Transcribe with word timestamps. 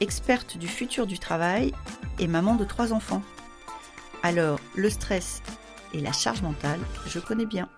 experte 0.00 0.56
du 0.56 0.68
futur 0.68 1.06
du 1.06 1.18
travail 1.18 1.72
et 2.18 2.26
maman 2.26 2.54
de 2.54 2.64
trois 2.64 2.92
enfants. 2.92 3.22
Alors, 4.22 4.60
le 4.76 4.90
stress 4.90 5.42
et 5.94 6.00
la 6.00 6.12
charge 6.12 6.42
mentale, 6.42 6.80
je 7.06 7.18
connais 7.18 7.46
bien. 7.46 7.68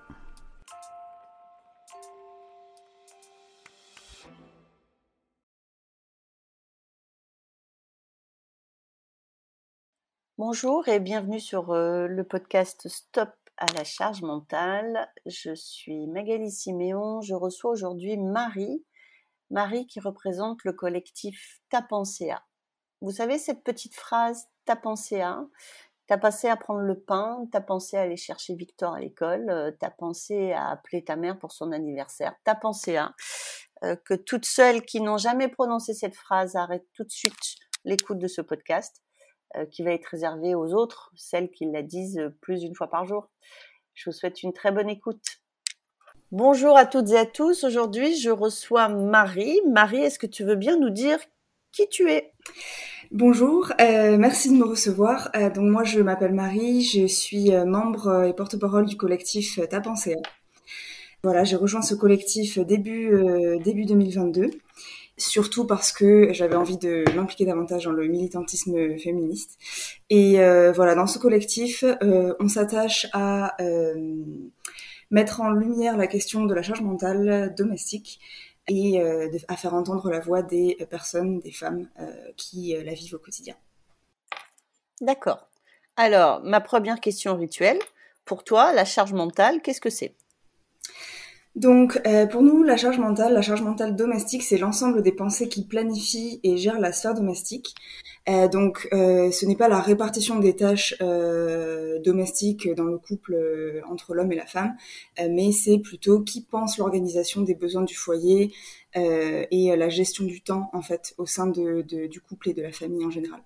Bonjour 10.39 10.89
et 10.89 11.01
bienvenue 11.01 11.39
sur 11.39 11.71
euh, 11.73 12.07
le 12.07 12.25
podcast 12.25 12.89
Stop 12.89 13.29
à 13.59 13.67
la 13.77 13.85
charge 13.85 14.23
mentale. 14.23 15.07
Je 15.27 15.55
suis 15.55 16.07
Magali 16.07 16.51
Siméon. 16.51 17.21
Je 17.21 17.35
reçois 17.35 17.73
aujourd'hui 17.73 18.17
Marie. 18.17 18.83
Marie 19.51 19.87
qui 19.87 20.01
représente 20.01 20.65
le 20.65 20.73
collectif 20.73 21.61
Ta 21.69 21.83
pensée 21.83 22.31
à. 22.31 22.45
Vous 23.01 23.13
savez 23.13 23.39
cette 23.39 23.65
petite 23.65 23.95
phrase 23.95 24.47
Ta 24.65 24.77
pensée 24.77 25.21
à 25.21 25.45
T'as 26.11 26.19
pensé 26.19 26.49
à 26.49 26.57
prendre 26.57 26.81
le 26.81 26.99
pain, 26.99 27.47
t'as 27.53 27.61
pensé 27.61 27.97
à 27.97 28.01
aller 28.01 28.17
chercher 28.17 28.57
Victor 28.57 28.95
à 28.95 28.99
l'école, 28.99 29.49
euh, 29.49 29.71
t'as 29.79 29.91
pensé 29.91 30.51
à 30.51 30.69
appeler 30.71 31.05
ta 31.05 31.15
mère 31.15 31.39
pour 31.39 31.53
son 31.53 31.71
anniversaire, 31.71 32.35
t'as 32.43 32.57
pensé 32.57 32.97
à 32.97 33.15
euh, 33.85 33.95
que 33.95 34.15
toutes 34.15 34.45
celles 34.45 34.83
qui 34.83 35.01
n'ont 35.01 35.19
jamais 35.19 35.47
prononcé 35.47 35.95
cette 35.95 36.17
phrase 36.17 36.57
arrêtent 36.57 36.89
tout 36.95 37.05
de 37.05 37.13
suite 37.13 37.39
l'écoute 37.85 38.19
de 38.19 38.27
ce 38.27 38.41
podcast 38.41 39.05
euh, 39.55 39.67
qui 39.67 39.85
va 39.85 39.93
être 39.93 40.07
réservé 40.07 40.57
aux 40.57 40.75
autres, 40.75 41.13
celles 41.15 41.49
qui 41.53 41.71
la 41.71 41.85
disent 41.85 42.21
plus 42.41 42.59
d'une 42.59 42.75
fois 42.75 42.91
par 42.91 43.05
jour. 43.05 43.31
Je 43.95 44.11
vous 44.11 44.13
souhaite 44.13 44.43
une 44.43 44.53
très 44.53 44.73
bonne 44.73 44.91
écoute. 44.91 45.40
Bonjour 46.33 46.79
à 46.79 46.87
toutes 46.87 47.11
et 47.11 47.17
à 47.17 47.27
tous. 47.27 47.65
Aujourd'hui, 47.65 48.17
je 48.17 48.31
reçois 48.31 48.89
Marie. 48.89 49.59
Marie, 49.69 49.99
est-ce 49.99 50.17
que 50.17 50.29
tu 50.29 50.45
veux 50.45 50.55
bien 50.55 50.79
nous 50.79 50.91
dire 50.91 51.19
qui 51.73 51.89
tu 51.89 52.09
es? 52.09 52.31
Bonjour, 53.11 53.73
euh, 53.81 54.17
merci 54.17 54.49
de 54.49 54.55
me 54.55 54.65
recevoir. 54.65 55.31
Euh, 55.35 55.51
donc 55.51 55.69
moi 55.69 55.83
je 55.83 55.99
m'appelle 55.99 56.33
Marie, 56.33 56.83
je 56.83 57.09
suis 57.09 57.53
euh, 57.53 57.65
membre 57.65 58.27
et 58.27 58.33
porte-parole 58.33 58.87
du 58.87 58.97
collectif 58.97 59.59
Ta 59.69 59.81
Pensée. 59.81 60.15
Voilà, 61.25 61.43
j'ai 61.43 61.57
rejoint 61.57 61.83
ce 61.83 61.97
collectif 61.97 62.61
début 62.61 63.11
début 63.65 63.85
2022, 63.85 64.51
surtout 65.17 65.67
parce 65.67 65.91
que 65.91 66.33
j'avais 66.33 66.55
envie 66.55 66.79
de 66.79 67.03
m'impliquer 67.17 67.45
davantage 67.45 67.87
dans 67.87 67.91
le 67.91 68.07
militantisme 68.07 68.97
féministe. 68.99 69.59
Et 70.11 70.37
voilà, 70.75 70.95
dans 70.95 71.09
ce 71.09 71.19
collectif, 71.19 71.85
on 72.03 72.49
s'attache 72.49 73.09
à 73.13 73.57
mettre 75.11 75.41
en 75.41 75.51
lumière 75.51 75.97
la 75.97 76.07
question 76.07 76.45
de 76.45 76.55
la 76.55 76.63
charge 76.63 76.83
mentale 76.83 77.55
domestique 77.57 78.21
et 78.71 79.01
euh, 79.01 79.29
à 79.49 79.57
faire 79.57 79.75
entendre 79.75 80.11
la 80.11 80.21
voix 80.21 80.43
des 80.43 80.77
personnes, 80.89 81.41
des 81.41 81.51
femmes 81.51 81.89
euh, 81.99 82.13
qui 82.37 82.77
euh, 82.77 82.85
la 82.85 82.95
vivent 82.95 83.15
au 83.15 83.19
quotidien. 83.19 83.55
D'accord. 85.01 85.49
Alors, 85.97 86.41
ma 86.45 86.61
première 86.61 87.01
question 87.01 87.37
rituelle, 87.37 87.79
pour 88.25 88.45
toi, 88.45 88.73
la 88.73 88.85
charge 88.85 89.13
mentale, 89.13 89.61
qu'est-ce 89.61 89.81
que 89.81 89.91
c'est? 89.91 90.15
Donc, 91.57 92.01
pour 92.31 92.43
nous, 92.43 92.63
la 92.63 92.77
charge 92.77 92.99
mentale, 92.99 93.35
la 93.35 93.43
charge 93.43 93.63
mentale 93.63 93.97
domestique, 93.97 94.45
c'est 94.45 94.57
l'ensemble 94.57 95.03
des 95.03 95.11
pensées 95.11 95.49
qui 95.49 95.65
planifient 95.65 96.39
et 96.45 96.57
gèrent 96.57 96.79
la 96.79 96.93
sphère 96.93 97.15
domestique. 97.15 97.75
Euh, 98.29 98.49
donc, 98.49 98.89
euh, 98.93 99.31
ce 99.31 99.47
n'est 99.47 99.57
pas 99.57 99.69
la 99.69 99.81
répartition 99.81 100.39
des 100.39 100.55
tâches 100.55 100.95
euh, 101.01 101.99
domestiques 102.01 102.73
dans 102.75 102.85
le 102.85 102.99
couple 102.99 103.83
entre 103.89 104.15
l'homme 104.15 104.33
et 104.33 104.37
la 104.37 104.47
femme, 104.47 104.77
mais 105.19 105.53
c'est 105.53 105.79
plutôt 105.79 106.21
qui 106.21 106.43
pense 106.43 106.79
l'organisation 106.79 107.43
des 107.43 107.55
besoins 107.55 107.83
du 107.83 107.95
foyer 107.95 108.53
et 108.95 109.77
la 109.77 109.89
gestion 109.89 110.25
du 110.25 110.43
temps 110.43 110.69
en 110.73 110.83
fait 110.83 111.15
au 111.17 111.27
sein 111.27 111.47
de, 111.47 111.83
du 111.83 112.21
couple 112.21 112.51
et 112.51 112.55
de 112.55 112.63
la 112.63 112.73
famille 112.73 113.05
en 113.05 113.11
général. 113.11 113.41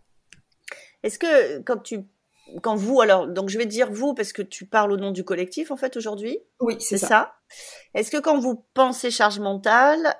Est-ce 1.03 1.19
que 1.19 1.61
quand 1.61 1.79
tu 1.79 2.01
quand 2.63 2.77
vous, 2.77 3.01
alors, 3.01 3.27
donc 3.27 3.49
je 3.49 3.57
vais 3.57 3.65
dire 3.65 3.91
vous 3.91 4.13
parce 4.13 4.35
que 4.35 4.43
tu 4.43 4.67
parles 4.67 4.93
au 4.93 4.99
nom 4.99 5.13
du 5.13 5.25
collectif 5.25 5.71
en 5.71 5.77
fait 5.77 5.97
aujourd'hui? 5.97 6.39
Oui, 6.61 6.77
c'est 6.79 6.99
ça. 6.99 7.37
Est-ce 7.95 8.11
que 8.11 8.19
quand 8.19 8.39
vous 8.39 8.67
pensez 8.75 9.11
charge 9.11 9.39
mentale, 9.39 10.15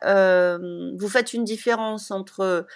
vous 0.99 1.09
faites 1.09 1.35
une 1.35 1.45
différence 1.45 2.11
entre 2.11 2.67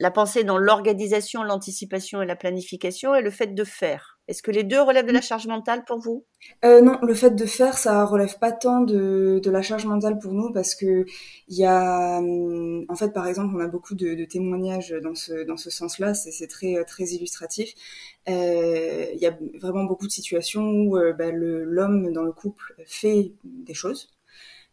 la 0.00 0.10
pensée 0.10 0.44
dans 0.44 0.58
l'organisation, 0.58 1.42
l'anticipation 1.42 2.20
et 2.20 2.26
la 2.26 2.36
planification 2.36 3.14
et 3.14 3.22
le 3.22 3.30
fait 3.30 3.54
de 3.54 3.64
faire. 3.64 4.18
Est-ce 4.26 4.42
que 4.42 4.50
les 4.50 4.64
deux 4.64 4.80
relèvent 4.80 5.06
de 5.06 5.12
la 5.12 5.20
charge 5.20 5.46
mentale 5.46 5.84
pour 5.84 5.98
vous? 5.98 6.24
Euh, 6.64 6.80
Non, 6.80 6.98
le 7.02 7.14
fait 7.14 7.30
de 7.30 7.44
faire, 7.44 7.76
ça 7.76 8.04
relève 8.06 8.38
pas 8.38 8.52
tant 8.52 8.80
de, 8.80 9.40
la 9.44 9.62
charge 9.62 9.84
mentale 9.84 10.18
pour 10.18 10.32
nous 10.32 10.50
parce 10.50 10.74
que 10.74 11.04
il 11.48 11.56
y 11.56 11.64
a, 11.66 12.18
hum, 12.18 12.86
en 12.88 12.94
fait, 12.96 13.12
par 13.12 13.26
exemple, 13.26 13.54
on 13.54 13.60
a 13.60 13.68
beaucoup 13.68 13.94
de, 13.94 14.24
témoignages 14.24 14.94
dans 15.02 15.14
ce 15.14 15.44
dans 15.44 15.58
ce 15.58 15.70
sens-là. 15.70 16.14
C'est 16.14 16.48
très 16.48 16.82
très 16.84 17.04
illustratif. 17.04 17.74
Euh, 18.28 19.06
il 19.12 19.20
y 19.20 19.26
a 19.26 19.36
vraiment 19.60 19.84
beaucoup 19.84 20.06
de 20.06 20.12
situations 20.12 20.62
où 20.62 20.96
euh, 20.96 21.12
bah, 21.12 21.30
l'homme 21.30 22.12
dans 22.12 22.22
le 22.22 22.32
couple 22.32 22.74
fait 22.86 23.32
des 23.44 23.74
choses, 23.74 24.10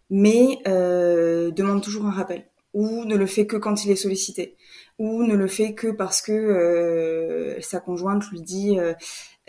mais 0.09 0.61
demande 0.65 1.83
toujours 1.83 2.05
un 2.05 2.11
rappel 2.11 2.45
ou 2.73 3.03
ne 3.05 3.15
le 3.15 3.25
fait 3.25 3.45
que 3.45 3.57
quand 3.57 3.83
il 3.83 3.91
est 3.91 3.95
sollicité 3.95 4.55
ou 5.00 5.24
ne 5.24 5.35
le 5.35 5.47
fait 5.47 5.74
que 5.74 5.88
parce 5.88 6.22
que 6.22 6.31
euh, 6.31 7.59
sa 7.62 7.79
conjointe 7.79 8.29
lui 8.29 8.41
dit 8.41 8.79
euh, 8.79 8.94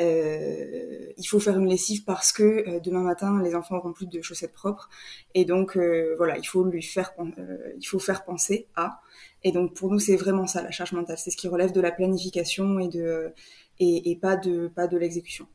euh, 0.01 1.13
il 1.17 1.25
faut 1.25 1.41
faire 1.41 1.59
une 1.59 1.69
lessive 1.69 2.05
parce 2.05 2.33
que 2.33 2.81
demain 2.81 3.03
matin 3.03 3.43
les 3.43 3.55
enfants 3.55 3.77
auront 3.77 3.93
plus 3.93 4.07
de 4.07 4.23
chaussettes 4.23 4.53
propres 4.53 4.89
et 5.35 5.45
donc 5.45 5.77
voilà 6.17 6.39
il 6.39 6.45
faut 6.45 6.65
lui 6.65 6.83
faire 6.83 7.13
il 7.79 7.87
faut 7.87 7.99
faire 7.99 8.25
penser 8.25 8.67
à 8.75 9.01
et 9.45 9.53
donc 9.53 9.75
pour 9.75 9.91
nous 9.91 9.99
c'est 9.99 10.17
vraiment 10.17 10.47
ça 10.47 10.63
la 10.63 10.71
charge 10.71 10.93
mentale 10.93 11.19
c'est 11.19 11.31
ce 11.31 11.37
qui 11.37 11.49
relève 11.49 11.73
de 11.73 11.81
la 11.81 11.93
planification 11.93 12.79
et 12.79 12.89
de 12.89 13.33
et, 13.79 14.17
pas 14.21 14.37
de 14.37 14.69
pas 14.69 14.87
de 14.87 14.97
l'exécution 14.97 15.47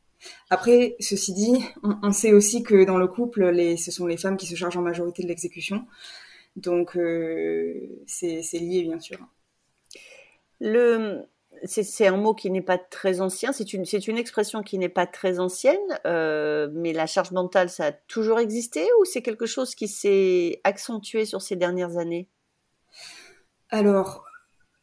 après, 0.49 0.95
ceci 0.99 1.31
dit, 1.33 1.63
on, 1.83 1.95
on, 2.01 2.11
sait 2.11 2.33
aussi 2.33 2.63
que 2.63 2.85
dans 2.85 2.97
le 2.97 3.07
couple, 3.07 3.49
les, 3.49 3.77
ce 3.77 3.91
sont 3.91 4.07
les 4.07 4.17
femmes 4.17 4.35
qui 4.35 4.47
se 4.47 4.55
chargent 4.55 4.75
en 4.75 4.81
majorité 4.81 5.21
de 5.21 5.27
l'exécution. 5.27 5.85
Donc, 6.55 6.97
c'est 8.07 8.41
lié, 8.53 8.81
bien 8.81 8.99
sûr. 8.99 9.19
Le, 10.59 11.27
c'est 11.63 12.07
un 12.07 12.17
mot 12.17 12.33
qui 12.33 12.51
n'est 12.51 12.61
pas 12.61 12.77
très 12.77 13.21
ancien, 13.21 13.51
c'est 13.51 13.73
une, 13.73 13.85
une 14.07 14.17
expression 14.17 14.63
qui 14.63 14.77
n'est 14.77 14.89
pas 14.89 15.07
très 15.07 15.39
ancienne, 15.39 15.77
euh, 16.05 16.69
mais 16.73 16.93
la 16.93 17.07
charge 17.07 17.31
mentale, 17.31 17.69
ça 17.69 17.85
a 17.85 17.91
toujours 17.91 18.39
existé 18.39 18.87
ou 18.99 19.05
c'est 19.05 19.21
quelque 19.21 19.45
chose 19.45 19.75
qui 19.75 19.87
s'est 19.87 20.61
accentué 20.63 21.25
sur 21.25 21.41
ces 21.41 21.55
dernières 21.55 21.97
années? 21.97 22.27
Alors, 23.69 24.25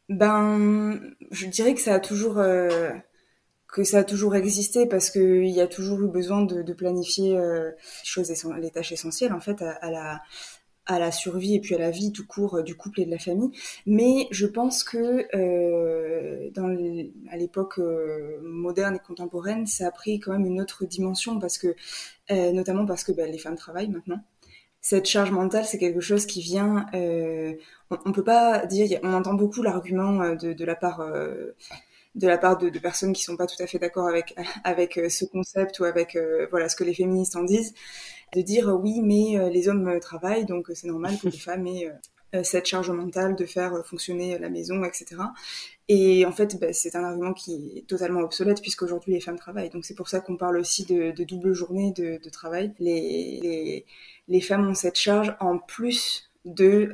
ben, 0.09 0.99
je 1.31 1.47
dirais 1.47 1.73
que 1.73 1.81
ça 1.81 1.95
a 1.95 1.99
toujours, 1.99 2.37
euh, 2.39 2.91
que 3.67 3.83
ça 3.83 3.99
a 3.99 4.03
toujours 4.03 4.35
existé 4.35 4.85
parce 4.85 5.09
qu'il 5.09 5.47
y 5.47 5.61
a 5.61 5.67
toujours 5.67 6.01
eu 6.01 6.07
besoin 6.07 6.43
de, 6.43 6.73
planifier 6.73 7.37
euh, 7.37 7.71
les, 8.17 8.61
les 8.61 8.71
tâches 8.71 8.91
essentielles 8.91 9.33
en 9.33 9.39
fait 9.39 9.61
à 9.61 9.91
la 9.91 10.21
à 10.85 10.99
la 10.99 11.11
survie 11.11 11.55
et 11.55 11.59
puis 11.59 11.75
à 11.75 11.77
la 11.77 11.91
vie 11.91 12.11
tout 12.11 12.25
court 12.25 12.55
euh, 12.55 12.63
du 12.63 12.75
couple 12.75 13.01
et 13.01 13.05
de 13.05 13.11
la 13.11 13.19
famille. 13.19 13.51
Mais 13.85 14.27
je 14.31 14.45
pense 14.45 14.83
que 14.83 15.25
euh, 15.35 16.49
dans 16.51 16.69
à 17.29 17.37
l'époque 17.37 17.79
euh, 17.79 18.39
moderne 18.43 18.95
et 18.95 18.99
contemporaine, 18.99 19.65
ça 19.65 19.87
a 19.87 19.91
pris 19.91 20.19
quand 20.19 20.31
même 20.31 20.45
une 20.45 20.61
autre 20.61 20.85
dimension 20.85 21.39
parce 21.39 21.57
que, 21.57 21.75
euh, 22.31 22.51
notamment 22.51 22.85
parce 22.85 23.03
que 23.03 23.11
bah, 23.11 23.25
les 23.25 23.37
femmes 23.37 23.55
travaillent 23.55 23.89
maintenant. 23.89 24.19
Cette 24.81 25.07
charge 25.07 25.31
mentale, 25.31 25.65
c'est 25.65 25.79
quelque 25.79 25.99
chose 25.99 26.27
qui 26.27 26.41
vient. 26.41 26.85
Euh, 26.93 27.53
on, 27.89 27.97
on, 28.05 28.11
peut 28.11 28.23
pas 28.23 28.67
dire. 28.67 28.99
On 29.01 29.13
entend 29.13 29.33
beaucoup 29.33 29.63
l'argument 29.63 30.35
de, 30.35 30.53
de, 30.53 30.65
la 30.65 30.75
part 30.75 31.01
de 32.15 32.27
la 32.27 32.37
part 32.37 32.57
de, 32.57 32.69
de, 32.69 32.79
personnes 32.79 33.13
qui 33.13 33.23
sont 33.23 33.37
pas 33.37 33.45
tout 33.45 33.61
à 33.61 33.67
fait 33.67 33.79
d'accord 33.79 34.07
avec 34.07 34.35
avec 34.63 34.99
ce 35.09 35.25
concept 35.25 35.79
ou 35.79 35.83
avec 35.83 36.17
voilà 36.49 36.69
ce 36.69 36.75
que 36.75 36.83
les 36.83 36.93
féministes 36.93 37.35
en 37.35 37.43
disent 37.43 37.73
de 38.35 38.41
dire 38.41 38.69
euh, 38.69 38.73
oui, 38.73 39.01
mais 39.01 39.37
euh, 39.37 39.49
les 39.49 39.67
hommes 39.69 39.87
euh, 39.87 39.99
travaillent, 39.99 40.45
donc 40.45 40.69
c'est 40.73 40.87
normal 40.87 41.17
que 41.21 41.27
les 41.27 41.37
femmes 41.37 41.67
aient 41.67 41.91
cette 42.43 42.65
charge 42.65 42.91
mentale 42.91 43.37
de 43.37 43.45
faire 43.45 43.85
fonctionner 43.85 44.37
la 44.37 44.49
maison, 44.49 44.83
etc. 44.83 45.15
Et 45.87 46.25
en 46.25 46.33
fait, 46.33 46.59
bah, 46.59 46.73
c'est 46.73 46.93
un 46.97 47.03
argument 47.05 47.31
qui 47.31 47.77
est 47.77 47.87
totalement 47.87 48.19
obsolète 48.19 48.61
puisqu'aujourd'hui 48.61 49.13
les 49.13 49.21
femmes 49.21 49.37
travaillent. 49.37 49.69
Donc 49.69 49.85
c'est 49.85 49.95
pour 49.95 50.09
ça 50.09 50.19
qu'on 50.19 50.35
parle 50.35 50.57
aussi 50.57 50.83
de, 50.83 51.13
double 51.23 51.53
journée 51.53 51.93
de, 51.93 52.29
travail. 52.29 52.73
Les, 52.77 53.39
les, 53.41 53.85
les, 54.27 54.41
femmes 54.41 54.67
ont 54.67 54.73
cette 54.73 54.97
charge 54.97 55.33
en 55.39 55.59
plus 55.59 56.29
de, 56.45 56.91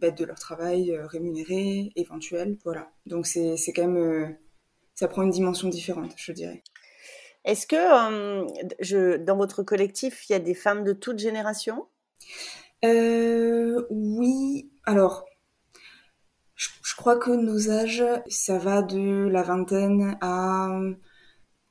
bah, 0.00 0.10
de 0.10 0.24
leur 0.24 0.38
travail 0.38 0.96
rémunéré, 0.96 1.92
éventuel. 1.96 2.56
Voilà. 2.64 2.90
Donc 3.06 3.26
c'est 3.26 3.56
quand 3.74 3.88
même... 3.88 4.36
ça 4.94 5.08
prend 5.08 5.22
une 5.22 5.30
dimension 5.30 5.68
différente, 5.68 6.12
je 6.16 6.32
dirais. 6.32 6.62
Est-ce 7.44 7.66
que 7.66 7.76
je, 8.80 9.18
dans 9.18 9.36
votre 9.36 9.62
collectif, 9.62 10.28
il 10.28 10.32
y 10.32 10.36
a 10.36 10.38
des 10.38 10.54
femmes 10.54 10.82
de 10.82 10.94
toute 10.94 11.18
génération 11.18 11.86
Oui. 12.82 14.70
Alors, 14.84 15.26
je, 16.54 16.68
crois 16.96 17.16
que 17.16 17.30
nos 17.30 17.70
âges, 17.70 18.04
ça 18.28 18.58
va 18.58 18.82
de 18.82 19.28
la 19.28 19.42
vingtaine 19.42 20.16
à 20.20 20.70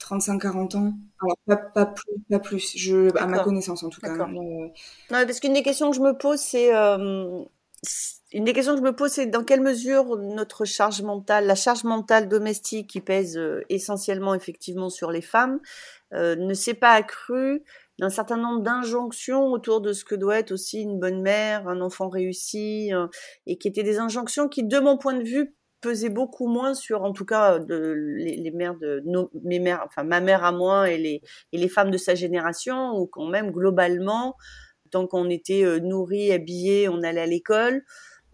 35-40 0.03 0.77
ans. 0.77 0.93
Alors, 1.21 1.37
pas, 1.73 1.85
plus, 1.85 2.13
pas 2.29 2.39
plus 2.39 2.73
je, 2.75 3.15
à 3.17 3.27
ma 3.27 3.39
connaissance 3.39 3.83
en 3.83 3.89
tout 3.89 4.01
cas. 4.01 4.11
Hein, 4.11 4.27
non, 4.31 4.71
parce 5.09 5.39
qu'une 5.39 5.53
des 5.53 5.63
questions 5.63 5.89
que 5.91 5.95
je 5.95 6.01
me 6.01 6.17
pose, 6.17 6.39
c'est 6.39 6.75
euh, 6.75 7.43
une 8.33 8.43
des 8.43 8.53
questions 8.53 8.73
que 8.73 8.79
je 8.79 8.83
me 8.83 8.95
pose, 8.95 9.11
c'est 9.11 9.27
dans 9.27 9.43
quelle 9.43 9.61
mesure 9.61 10.17
notre 10.17 10.65
charge 10.65 11.01
mentale, 11.01 11.45
la 11.45 11.55
charge 11.55 11.83
mentale 11.83 12.27
domestique 12.27 12.89
qui 12.89 12.99
pèse 12.99 13.37
euh, 13.37 13.61
essentiellement 13.69 14.35
effectivement 14.35 14.89
sur 14.89 15.11
les 15.11 15.21
femmes, 15.21 15.59
euh, 16.13 16.35
ne 16.35 16.53
s'est 16.53 16.73
pas 16.73 16.91
accrue 16.91 17.63
d'un 17.99 18.09
certain 18.09 18.37
nombre 18.37 18.61
d'injonctions 18.61 19.51
autour 19.51 19.79
de 19.79 19.93
ce 19.93 20.03
que 20.03 20.15
doit 20.15 20.39
être 20.39 20.51
aussi 20.51 20.81
une 20.81 20.99
bonne 20.99 21.21
mère, 21.21 21.67
un 21.67 21.79
enfant 21.79 22.09
réussi, 22.09 22.89
et 23.45 23.57
qui 23.59 23.67
étaient 23.67 23.83
des 23.83 23.99
injonctions 23.99 24.49
qui, 24.49 24.63
de 24.63 24.79
mon 24.79 24.97
point 24.97 25.13
de 25.13 25.23
vue, 25.23 25.53
pesaient 25.83 26.09
beaucoup 26.09 26.47
moins 26.47 26.73
sur, 26.73 27.03
en 27.03 27.11
tout 27.11 27.25
cas, 27.25 27.59
les, 27.59 28.51
mères 28.51 28.75
de 28.75 29.03
mes 29.43 29.59
mères, 29.59 29.83
enfin 29.85 30.03
ma 30.03 30.21
mère 30.21 30.43
à 30.43 30.51
moi 30.51 30.89
et 30.89 30.97
les, 30.97 31.21
et 31.51 31.57
les 31.57 31.67
femmes 31.67 31.91
de 31.91 31.97
sa 31.97 32.15
génération, 32.15 32.93
ou 32.97 33.05
quand 33.05 33.27
même 33.27 33.51
globalement, 33.51 34.35
tant 34.89 35.05
qu'on 35.05 35.29
était 35.29 35.65
euh, 35.65 35.79
nourri, 35.79 36.31
habillé, 36.31 36.87
on 36.87 37.03
allait 37.03 37.21
à 37.21 37.25
l'école, 37.25 37.83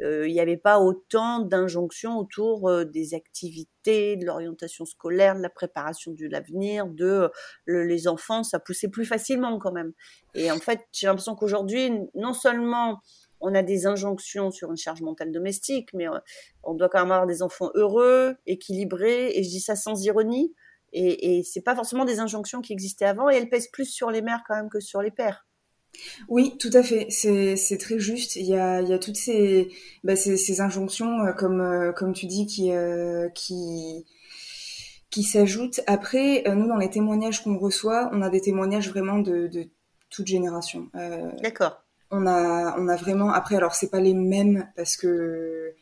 euh, 0.01 0.27
il 0.27 0.33
n'y 0.33 0.39
avait 0.39 0.57
pas 0.57 0.79
autant 0.79 1.39
d'injonctions 1.39 2.17
autour 2.17 2.69
euh, 2.69 2.85
des 2.85 3.13
activités, 3.15 4.15
de 4.15 4.25
l'orientation 4.25 4.85
scolaire, 4.85 5.35
de 5.35 5.41
la 5.41 5.49
préparation 5.49 6.11
de 6.11 6.27
l'avenir, 6.27 6.85
de 6.85 7.31
les 7.65 8.07
enfants, 8.07 8.43
ça 8.43 8.59
poussait 8.59 8.89
plus 8.89 9.05
facilement 9.05 9.57
quand 9.57 9.71
même. 9.71 9.93
Et 10.35 10.51
en 10.51 10.59
fait, 10.59 10.81
j'ai 10.91 11.07
l'impression 11.07 11.35
qu'aujourd'hui, 11.35 11.91
non 12.13 12.33
seulement 12.33 12.99
on 13.41 13.55
a 13.55 13.63
des 13.63 13.85
injonctions 13.85 14.51
sur 14.51 14.69
une 14.71 14.77
charge 14.77 15.01
mentale 15.01 15.31
domestique, 15.31 15.93
mais 15.93 16.07
on 16.63 16.73
doit 16.73 16.89
quand 16.89 16.99
même 16.99 17.11
avoir 17.11 17.27
des 17.27 17.41
enfants 17.41 17.71
heureux, 17.75 18.35
équilibrés, 18.45 19.31
et 19.33 19.43
je 19.43 19.49
dis 19.49 19.61
ça 19.61 19.75
sans 19.75 20.03
ironie. 20.03 20.53
Et, 20.91 21.37
et 21.37 21.43
c'est 21.43 21.61
pas 21.61 21.75
forcément 21.75 22.05
des 22.05 22.19
injonctions 22.19 22.61
qui 22.61 22.73
existaient 22.73 23.05
avant, 23.05 23.29
et 23.29 23.35
elles 23.35 23.49
pèsent 23.49 23.69
plus 23.69 23.85
sur 23.85 24.11
les 24.11 24.21
mères 24.21 24.43
quand 24.47 24.55
même 24.55 24.69
que 24.69 24.79
sur 24.79 25.01
les 25.01 25.11
pères. 25.11 25.45
Oui, 26.27 26.55
tout 26.59 26.69
à 26.73 26.83
fait. 26.83 27.07
C'est 27.09 27.77
très 27.77 27.99
juste. 27.99 28.35
Il 28.35 28.45
y 28.45 28.55
a, 28.55 28.81
il 28.81 28.87
y 28.87 28.93
a 28.93 28.99
toutes 28.99 29.15
ces, 29.15 29.69
bah, 30.03 30.15
ces, 30.15 30.37
ces, 30.37 30.61
injonctions, 30.61 31.25
euh, 31.25 31.33
comme, 31.33 31.61
euh, 31.61 31.91
comme 31.91 32.13
tu 32.13 32.25
dis, 32.25 32.45
qui, 32.45 32.71
euh, 32.71 33.29
qui, 33.29 34.05
qui 35.09 35.23
s'ajoutent. 35.23 35.81
Après, 35.87 36.43
nous, 36.55 36.67
dans 36.67 36.77
les 36.77 36.89
témoignages 36.89 37.43
qu'on 37.43 37.57
reçoit, 37.57 38.09
on 38.13 38.21
a 38.21 38.29
des 38.29 38.41
témoignages 38.41 38.89
vraiment 38.89 39.19
de, 39.19 39.47
de 39.47 39.67
toute 40.09 40.27
génération. 40.27 40.89
D'accord. 41.41 41.83
On 42.11 42.25
a, 42.25 42.79
on 42.79 42.87
a 42.87 42.95
vraiment. 42.95 43.31
Après, 43.31 43.55
alors, 43.55 43.75
c'est 43.75 43.89
pas 43.89 43.99
les 43.99 44.13
mêmes 44.13 44.67
parce 44.75 44.97
que 44.97 45.75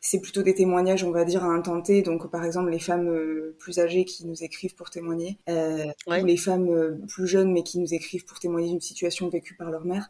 c'est 0.00 0.20
plutôt 0.20 0.42
des 0.42 0.54
témoignages, 0.54 1.04
on 1.04 1.10
va 1.10 1.24
dire, 1.24 1.44
à 1.44 1.48
intenter. 1.48 2.02
Donc, 2.02 2.30
par 2.30 2.44
exemple, 2.44 2.70
les 2.70 2.78
femmes 2.78 3.08
euh, 3.08 3.54
plus 3.58 3.78
âgées 3.78 4.04
qui 4.06 4.26
nous 4.26 4.42
écrivent 4.42 4.74
pour 4.74 4.88
témoigner, 4.88 5.38
euh, 5.48 5.84
ou 6.06 6.24
les 6.24 6.38
femmes 6.38 6.68
euh, 6.70 6.98
plus 7.06 7.26
jeunes 7.26 7.52
mais 7.52 7.62
qui 7.62 7.78
nous 7.78 7.92
écrivent 7.92 8.24
pour 8.24 8.38
témoigner 8.38 8.70
d'une 8.70 8.80
situation 8.80 9.28
vécue 9.28 9.54
par 9.54 9.70
leur 9.70 9.84
mère, 9.84 10.08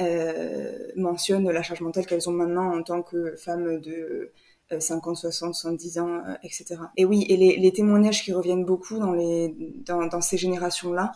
euh, 0.00 0.88
mentionnent 0.96 1.50
la 1.50 1.62
charge 1.62 1.82
mentale 1.82 2.06
qu'elles 2.06 2.28
ont 2.30 2.32
maintenant 2.32 2.74
en 2.76 2.82
tant 2.82 3.02
que 3.02 3.36
femmes 3.36 3.80
de 3.80 4.32
50, 4.78 5.16
60, 5.16 5.54
70 5.54 5.98
ans, 5.98 6.22
etc. 6.42 6.76
Et 6.96 7.04
oui, 7.04 7.24
et 7.28 7.36
les, 7.36 7.56
les, 7.56 7.72
témoignages 7.72 8.24
qui 8.24 8.32
reviennent 8.32 8.64
beaucoup 8.64 8.98
dans, 8.98 9.12
les, 9.12 9.54
dans, 9.86 10.06
dans 10.06 10.20
ces 10.20 10.38
générations-là, 10.38 11.12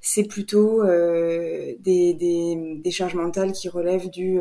c'est 0.00 0.24
plutôt 0.24 0.82
des, 0.84 1.76
des, 1.78 2.78
des, 2.82 2.90
charges 2.90 3.14
mentales 3.14 3.52
qui 3.52 3.68
relèvent 3.68 4.10
du 4.10 4.40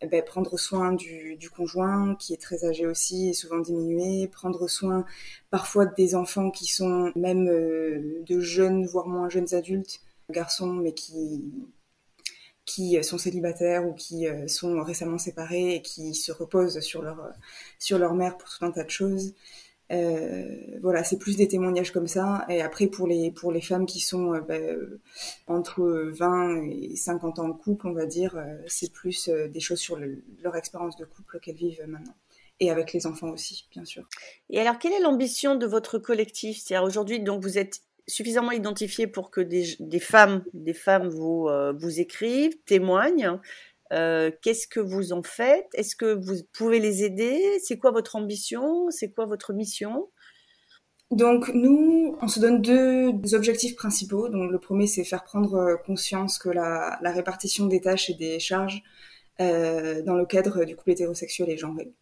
eh 0.00 0.06
ben, 0.06 0.22
prendre 0.24 0.56
soin 0.58 0.92
du, 0.92 1.36
du, 1.36 1.50
conjoint 1.50 2.14
qui 2.16 2.32
est 2.32 2.40
très 2.40 2.64
âgé 2.64 2.86
aussi 2.86 3.30
et 3.30 3.32
souvent 3.34 3.58
diminué, 3.58 4.28
prendre 4.28 4.68
soin 4.68 5.04
parfois 5.50 5.86
des 5.86 6.14
enfants 6.14 6.50
qui 6.50 6.66
sont 6.66 7.12
même 7.16 7.48
euh, 7.48 8.22
de 8.24 8.38
jeunes, 8.40 8.86
voire 8.86 9.08
moins 9.08 9.28
jeunes 9.28 9.54
adultes, 9.54 10.00
garçons, 10.30 10.72
mais 10.72 10.92
qui 10.92 11.52
qui 12.64 13.02
sont 13.02 13.18
célibataires 13.18 13.86
ou 13.86 13.94
qui 13.94 14.28
euh, 14.28 14.46
sont 14.46 14.82
récemment 14.82 15.18
séparés 15.18 15.76
et 15.76 15.82
qui 15.82 16.14
se 16.14 16.30
reposent 16.32 16.80
sur 16.80 17.02
leur 17.02 17.32
sur 17.78 17.98
leur 17.98 18.14
mère 18.14 18.36
pour 18.38 18.48
tout 18.48 18.64
un 18.64 18.70
tas 18.70 18.84
de 18.84 18.90
choses. 18.90 19.34
Euh, 19.90 20.44
voilà, 20.82 21.02
c'est 21.02 21.18
plus 21.18 21.36
des 21.36 21.48
témoignages 21.48 21.92
comme 21.92 22.06
ça. 22.06 22.44
Et 22.48 22.60
après, 22.60 22.86
pour 22.88 23.06
les, 23.06 23.30
pour 23.30 23.52
les 23.52 23.60
femmes 23.60 23.86
qui 23.86 24.00
sont 24.00 24.34
euh, 24.34 24.40
ben, 24.40 24.62
euh, 24.62 25.00
entre 25.46 25.82
20 25.82 26.62
et 26.62 26.96
50 26.96 27.38
ans 27.38 27.48
de 27.48 27.54
couple, 27.54 27.88
on 27.88 27.92
va 27.92 28.06
dire, 28.06 28.36
c'est 28.66 28.92
plus 28.92 29.28
des 29.28 29.60
choses 29.60 29.80
sur 29.80 29.98
leur 30.42 30.56
expérience 30.56 30.96
de 30.96 31.04
couple 31.04 31.40
qu'elles 31.40 31.56
vivent 31.56 31.84
maintenant. 31.86 32.14
Et 32.60 32.70
avec 32.70 32.92
les 32.92 33.06
enfants 33.06 33.30
aussi, 33.30 33.68
bien 33.70 33.84
sûr. 33.84 34.04
Et 34.50 34.60
alors, 34.60 34.78
quelle 34.78 34.92
est 34.92 35.00
l'ambition 35.00 35.54
de 35.54 35.64
votre 35.64 35.98
collectif? 35.98 36.58
C'est-à-dire 36.58 36.84
aujourd'hui, 36.84 37.20
donc 37.20 37.42
vous 37.42 37.56
êtes 37.56 37.82
suffisamment 38.08 38.50
identifié 38.50 39.06
pour 39.06 39.30
que 39.30 39.40
des, 39.40 39.76
des 39.78 40.00
femmes, 40.00 40.42
des 40.54 40.72
femmes 40.72 41.08
vous, 41.08 41.48
vous 41.78 42.00
écrivent, 42.00 42.56
témoignent. 42.64 43.38
Euh, 43.92 44.30
qu'est-ce 44.42 44.66
que 44.66 44.80
vous 44.80 45.12
en 45.12 45.22
faites? 45.22 45.68
Est-ce 45.74 45.96
que 45.96 46.14
vous 46.14 46.42
pouvez 46.52 46.78
les 46.78 47.04
aider? 47.04 47.40
C'est 47.62 47.78
quoi 47.78 47.90
votre 47.90 48.16
ambition? 48.16 48.90
C'est 48.90 49.10
quoi 49.10 49.26
votre 49.26 49.52
mission? 49.52 50.08
Donc 51.10 51.48
nous, 51.54 52.18
on 52.20 52.28
se 52.28 52.38
donne 52.38 52.60
deux 52.60 53.34
objectifs 53.34 53.76
principaux. 53.76 54.28
Donc 54.28 54.50
le 54.50 54.58
premier, 54.58 54.86
c'est 54.86 55.04
faire 55.04 55.24
prendre 55.24 55.54
euh, 55.54 55.76
conscience 55.76 56.38
que 56.38 56.50
la, 56.50 56.98
répartition 57.02 57.66
des 57.66 57.80
tâches 57.80 58.10
et 58.10 58.14
des 58.14 58.38
charges 58.38 58.82
euh, 59.40 60.02
dans 60.02 60.16
le 60.16 60.26
cadre 60.26 60.64
du 60.64 60.76
couple 60.76 60.90
hétérosexuel 60.92 61.50
est 61.50 61.56
genré 61.56 61.92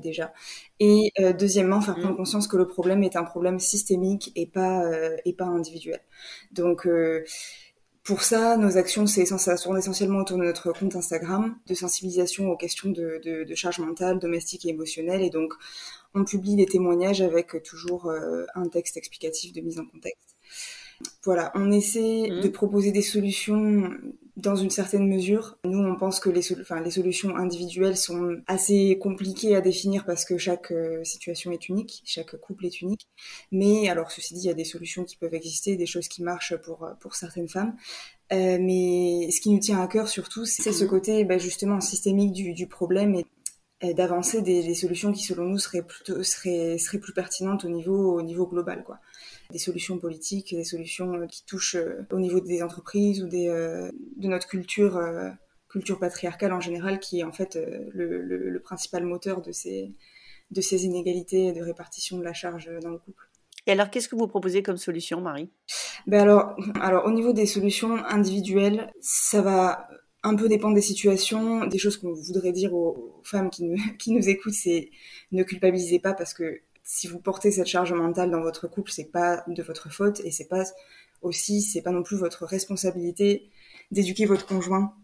déjà. 0.00 0.32
Et 0.78 1.12
deuxièmement, 1.36 1.80
faire 1.80 1.96
prendre 1.96 2.14
mmh. 2.14 2.18
conscience 2.18 2.46
que 2.46 2.56
le 2.56 2.68
problème 2.68 3.02
est 3.02 3.16
un 3.16 3.24
problème 3.24 3.58
systémique 3.58 4.30
et 4.36 4.46
pas 4.46 4.88
et 5.24 5.32
pas 5.32 5.46
individuel. 5.46 5.98
Donc 6.52 6.86
pour 8.04 8.22
ça, 8.22 8.56
nos 8.56 8.76
actions, 8.76 9.06
c'est 9.06 9.22
essentiellement 9.22 10.20
autour 10.20 10.36
de 10.36 10.42
notre 10.42 10.72
compte 10.72 10.96
Instagram, 10.96 11.56
de 11.66 11.74
sensibilisation 11.74 12.50
aux 12.50 12.56
questions 12.56 12.90
de, 12.90 13.20
de, 13.24 13.44
de 13.44 13.54
charge 13.54 13.78
mentale, 13.78 14.18
domestique 14.18 14.64
et 14.66 14.70
émotionnelle. 14.70 15.22
Et 15.22 15.30
donc, 15.30 15.54
on 16.14 16.24
publie 16.24 16.56
des 16.56 16.66
témoignages 16.66 17.22
avec 17.22 17.62
toujours 17.62 18.06
euh, 18.10 18.44
un 18.56 18.68
texte 18.68 18.96
explicatif 18.96 19.52
de 19.52 19.60
mise 19.60 19.78
en 19.78 19.86
contexte. 19.86 20.31
Voilà, 21.24 21.52
on 21.54 21.70
essaie 21.70 22.28
mmh. 22.30 22.40
de 22.40 22.48
proposer 22.48 22.92
des 22.92 23.02
solutions 23.02 23.90
dans 24.36 24.56
une 24.56 24.70
certaine 24.70 25.06
mesure. 25.08 25.58
Nous, 25.64 25.78
on 25.78 25.94
pense 25.96 26.18
que 26.18 26.30
les, 26.30 26.42
solutions 26.42 27.36
individuelles 27.36 27.96
sont 27.96 28.36
assez 28.46 28.98
compliquées 28.98 29.54
à 29.54 29.60
définir 29.60 30.04
parce 30.04 30.24
que 30.24 30.38
chaque 30.38 30.72
euh, 30.72 31.04
situation 31.04 31.52
est 31.52 31.68
unique, 31.68 32.02
chaque 32.04 32.36
couple 32.40 32.66
est 32.66 32.80
unique. 32.80 33.06
Mais 33.50 33.88
alors, 33.88 34.10
ceci 34.10 34.34
dit, 34.34 34.40
il 34.40 34.46
y 34.46 34.50
a 34.50 34.54
des 34.54 34.64
solutions 34.64 35.04
qui 35.04 35.16
peuvent 35.16 35.34
exister, 35.34 35.76
des 35.76 35.86
choses 35.86 36.08
qui 36.08 36.22
marchent 36.22 36.56
pour, 36.56 36.88
pour 37.00 37.14
certaines 37.14 37.48
femmes. 37.48 37.76
Euh, 38.32 38.58
mais 38.60 39.30
ce 39.30 39.40
qui 39.40 39.50
nous 39.50 39.58
tient 39.58 39.80
à 39.80 39.86
cœur 39.86 40.08
surtout, 40.08 40.46
c'est 40.46 40.72
ce 40.72 40.84
mmh. 40.84 40.88
côté 40.88 41.24
bah, 41.24 41.38
justement 41.38 41.80
systémique 41.80 42.32
du, 42.32 42.54
du 42.54 42.66
problème 42.66 43.14
et 43.14 43.26
d'avancer 43.94 44.42
des, 44.42 44.62
des, 44.62 44.74
solutions 44.74 45.12
qui 45.12 45.24
selon 45.24 45.44
nous 45.44 45.58
seraient 45.58 45.82
plutôt 45.82 46.22
seraient, 46.22 46.78
seraient 46.78 47.00
plus 47.00 47.12
pertinentes 47.12 47.64
au 47.64 47.68
niveau 47.68 48.16
au 48.16 48.22
niveau 48.22 48.46
global 48.46 48.84
quoi 48.84 49.00
des 49.52 49.58
solutions 49.58 49.98
politiques, 49.98 50.54
des 50.54 50.64
solutions 50.64 51.14
euh, 51.14 51.26
qui 51.26 51.44
touchent 51.44 51.76
euh, 51.76 52.06
au 52.10 52.18
niveau 52.18 52.40
des 52.40 52.62
entreprises 52.62 53.22
ou 53.22 53.28
des, 53.28 53.48
euh, 53.48 53.90
de 54.16 54.28
notre 54.28 54.48
culture, 54.48 55.00
culture 55.68 55.98
patriarcale 55.98 56.52
en 56.52 56.60
général, 56.60 56.98
qui 56.98 57.20
est 57.20 57.24
en 57.24 57.32
fait 57.32 57.58
le, 57.92 58.22
le, 58.22 58.60
principal 58.60 59.04
moteur 59.04 59.42
de 59.42 59.52
ces, 59.52 59.92
de 60.50 60.60
ces 60.60 60.84
inégalités 60.84 61.52
de 61.52 61.62
répartition 61.62 62.18
de 62.18 62.24
la 62.24 62.32
charge 62.32 62.70
dans 62.82 62.90
le 62.90 62.98
couple. 62.98 63.28
Et 63.66 63.72
alors, 63.72 63.90
qu'est-ce 63.90 64.08
que 64.08 64.16
vous 64.16 64.26
proposez 64.26 64.62
comme 64.62 64.76
solution, 64.76 65.20
Marie? 65.20 65.48
Ben 66.06 66.20
alors, 66.20 66.56
alors, 66.80 67.06
au 67.06 67.12
niveau 67.12 67.32
des 67.32 67.46
solutions 67.46 68.04
individuelles, 68.06 68.92
ça 69.00 69.40
va 69.40 69.88
un 70.24 70.34
peu 70.34 70.48
dépendre 70.48 70.74
des 70.74 70.82
situations. 70.82 71.66
Des 71.66 71.78
choses 71.78 71.96
qu'on 71.96 72.12
voudrait 72.12 72.52
dire 72.52 72.74
aux 72.74 73.20
femmes 73.24 73.50
qui 73.50 73.64
nous, 73.64 73.76
qui 73.98 74.12
nous 74.12 74.28
écoutent, 74.28 74.54
c'est 74.54 74.90
ne 75.30 75.42
culpabilisez 75.42 76.00
pas 76.00 76.12
parce 76.12 76.34
que 76.34 76.60
si 76.84 77.06
vous 77.06 77.20
portez 77.20 77.50
cette 77.50 77.66
charge 77.66 77.92
mentale 77.92 78.30
dans 78.30 78.40
votre 78.40 78.68
couple, 78.68 78.90
c'est 78.90 79.10
pas 79.10 79.44
de 79.46 79.62
votre 79.62 79.92
faute 79.92 80.20
et 80.20 80.30
c'est 80.30 80.48
pas 80.48 80.64
aussi, 81.22 81.62
c'est 81.62 81.82
pas 81.82 81.92
non 81.92 82.02
plus 82.02 82.16
votre 82.16 82.44
responsabilité 82.44 83.50
d'éduquer 83.90 84.26
votre 84.26 84.46
conjoint 84.46 84.94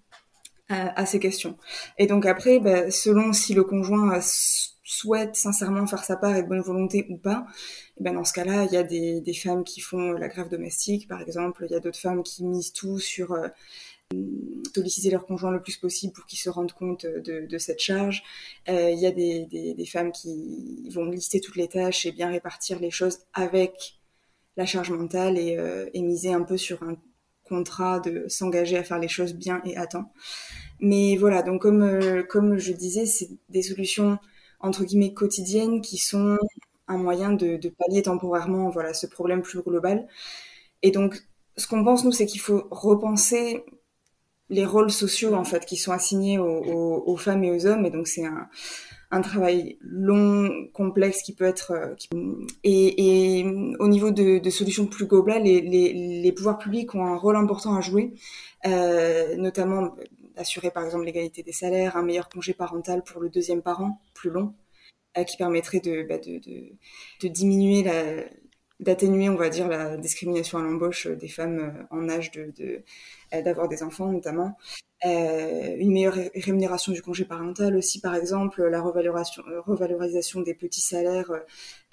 à, 0.69 1.07
ces 1.07 1.19
questions. 1.19 1.57
Et 1.97 2.07
donc 2.07 2.27
après, 2.27 2.59
bah, 2.59 2.91
selon 2.91 3.33
si 3.33 3.55
le 3.55 3.65
conjoint 3.65 4.21
souhaite 4.85 5.35
sincèrement 5.35 5.87
faire 5.87 6.05
sa 6.05 6.17
part 6.17 6.37
et 6.37 6.43
de 6.43 6.49
bonne 6.49 6.61
volonté 6.61 7.07
ou 7.09 7.17
pas, 7.17 7.47
et 7.99 8.03
ben 8.03 8.15
dans 8.15 8.25
ce 8.25 8.35
cas-là, 8.35 8.65
il 8.65 8.73
y 8.73 8.77
a 8.77 8.83
des, 8.83 9.21
des, 9.21 9.35
femmes 9.35 9.65
qui 9.65 9.81
font 9.81 10.13
la 10.13 10.29
grève 10.29 10.49
domestique, 10.49 11.09
par 11.09 11.23
exemple. 11.23 11.65
Il 11.69 11.73
y 11.73 11.75
a 11.75 11.81
d'autres 11.81 11.99
femmes 11.99 12.23
qui 12.23 12.45
misent 12.45 12.73
tout 12.73 12.99
sur 12.99 13.33
euh, 13.33 13.49
solliciter 14.75 15.11
leur 15.11 15.27
conjoint 15.27 15.51
le 15.51 15.61
plus 15.61 15.77
possible 15.77 16.13
pour 16.13 16.27
qu'ils 16.27 16.39
se 16.39 16.51
rendent 16.51 16.73
compte 16.73 17.07
de, 17.07 17.47
de 17.47 17.59
cette 17.59 17.81
charge. 17.81 18.23
Euh, 18.69 18.91
il 18.91 18.99
y 18.99 19.07
a 19.07 19.11
des, 19.11 19.47
des, 19.47 19.75
des, 19.75 19.87
femmes 19.87 20.13
qui 20.13 20.89
vont 20.91 21.05
lister 21.05 21.41
toutes 21.41 21.57
les 21.57 21.69
tâches 21.69 22.07
et 22.07 22.13
bien 22.13 22.31
répartir 22.31 22.79
les 22.79 22.91
choses 22.91 23.19
avec 23.35 23.99
la 24.57 24.67
charge 24.67 24.91
mentale 24.91 25.39
et, 25.39 25.57
euh, 25.57 25.89
et 25.95 26.03
miser 26.03 26.33
un 26.33 26.43
peu 26.43 26.57
sur 26.57 26.83
un 26.83 26.97
contrat 27.45 28.01
de 28.01 28.27
s'engager 28.29 28.77
à 28.77 28.85
faire 28.85 28.99
les 28.99 29.09
choses 29.09 29.35
bien 29.35 29.61
et 29.65 29.77
à 29.77 29.87
temps. 29.87 30.13
Mais 30.81 31.17
voilà, 31.17 31.43
donc 31.43 31.63
comme, 31.63 31.83
euh, 31.83 32.23
comme 32.23 32.59
je 32.59 32.73
disais, 32.73 33.07
c'est 33.07 33.31
des 33.49 33.63
solutions 33.63 34.19
entre 34.61 34.85
guillemets 34.85 35.15
quotidiennes 35.15 35.81
qui 35.81 35.99
sont 35.99 36.37
un 36.89 36.99
moyen 36.99 37.33
de, 37.33 37.57
de 37.57 37.69
pallier 37.69 38.03
temporairement 38.03 38.71
voilà 38.71 38.95
ce 38.95 39.07
problème 39.07 39.43
plus 39.43 39.61
global. 39.63 40.07
Et 40.83 40.91
donc, 40.91 41.21
ce 41.57 41.67
qu'on 41.67 41.85
pense 41.85 42.05
nous, 42.05 42.13
c'est 42.13 42.27
qu'il 42.27 42.41
faut 42.41 42.69
repenser 42.71 43.65
les 44.51 44.65
rôles 44.65 44.91
sociaux 44.91 45.35
en 45.35 45.45
fait 45.45 45.65
qui 45.67 45.77
sont 45.77 45.93
assignés 45.93 46.39
aux, 46.39 47.03
aux, 47.07 47.17
femmes 47.17 47.45
et 47.45 47.51
aux 47.51 47.67
hommes. 47.67 47.85
Et 47.85 47.91
donc, 47.91 48.07
c'est 48.07 48.25
un, 48.25 48.49
un 49.11 49.21
travail 49.21 49.79
long, 49.81 50.69
complexe 50.73 51.23
qui 51.23 51.35
peut 51.35 51.45
être 51.45 51.73
euh, 51.73 51.95
et, 52.65 53.39
et, 53.39 53.45
au 53.79 53.89
niveau 53.89 54.11
de, 54.11 54.39
de, 54.39 54.51
solutions 54.51 54.87
plus 54.87 55.07
globales, 55.07 55.43
les, 55.45 55.61
les, 55.61 55.93
les, 56.23 56.33
pouvoirs 56.33 56.59
publics 56.59 56.95
ont 56.95 57.07
un 57.07 57.17
rôle 57.17 57.37
important 57.37 57.75
à 57.75 57.81
jouer, 57.81 58.15
euh, 58.67 59.37
notamment 59.37 59.97
assurer 60.37 60.71
par 60.71 60.85
exemple 60.85 61.05
l'égalité 61.05 61.43
des 61.43 61.53
salaires, 61.53 61.97
un 61.97 62.03
meilleur 62.03 62.29
congé 62.29 62.55
parental 62.55 63.03
pour 63.03 63.21
le 63.21 63.29
deuxième 63.29 63.63
parent, 63.63 64.01
plus 64.15 64.31
long, 64.31 64.55
euh, 65.17 65.25
qui 65.25 65.37
permettrait 65.37 65.81
de, 65.81 66.07
bah, 66.09 66.19
de, 66.19 66.39
de, 66.39 66.73
de, 67.23 67.29
diminuer 67.29 67.83
la 67.83 68.25
d'atténuer, 68.81 69.29
on 69.29 69.37
va 69.37 69.49
dire, 69.49 69.69
la 69.69 69.97
discrimination 69.97 70.59
à 70.59 70.63
l'embauche 70.63 71.07
des 71.07 71.29
femmes 71.29 71.59
euh, 71.59 71.97
en 71.97 72.09
âge 72.09 72.31
de 72.31 72.53
euh, 72.63 73.43
d'avoir 73.43 73.69
des 73.69 73.83
enfants 73.83 74.11
notamment. 74.11 74.57
Euh, 75.07 75.77
une 75.79 75.93
meilleure 75.93 76.19
rémunération 76.35 76.91
du 76.93 77.03
congé 77.03 77.25
parental 77.25 77.77
aussi, 77.77 78.01
par 78.01 78.17
exemple, 78.17 78.65
la 78.65 78.81
revalorisation, 78.81 79.45
revalorisation 79.65 80.41
des 80.41 80.55
petits 80.55 80.81
salaires 80.81 81.31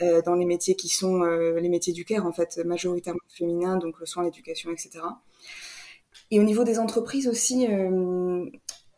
euh, 0.01 0.21
dans 0.23 0.33
les 0.33 0.45
métiers 0.45 0.75
qui 0.75 0.89
sont 0.89 1.23
les 1.23 1.69
métiers 1.69 1.93
du 1.93 2.03
care, 2.03 2.25
en 2.25 2.31
fait, 2.31 2.57
majoritairement 2.65 3.19
féminins, 3.29 3.77
donc 3.77 3.99
le 3.99 4.07
soin, 4.07 4.23
l'éducation, 4.23 4.71
etc. 4.71 5.01
Et 6.31 6.39
au 6.39 6.43
niveau 6.43 6.63
des 6.63 6.79
entreprises 6.79 7.27
aussi, 7.27 7.67
euh, 7.69 8.45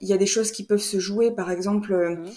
il 0.01 0.07
y 0.07 0.13
a 0.13 0.17
des 0.17 0.25
choses 0.25 0.51
qui 0.51 0.65
peuvent 0.65 0.79
se 0.79 0.99
jouer. 0.99 1.31
Par 1.31 1.51
exemple, 1.51 1.93
euh, 1.93 2.15
mmh. 2.15 2.29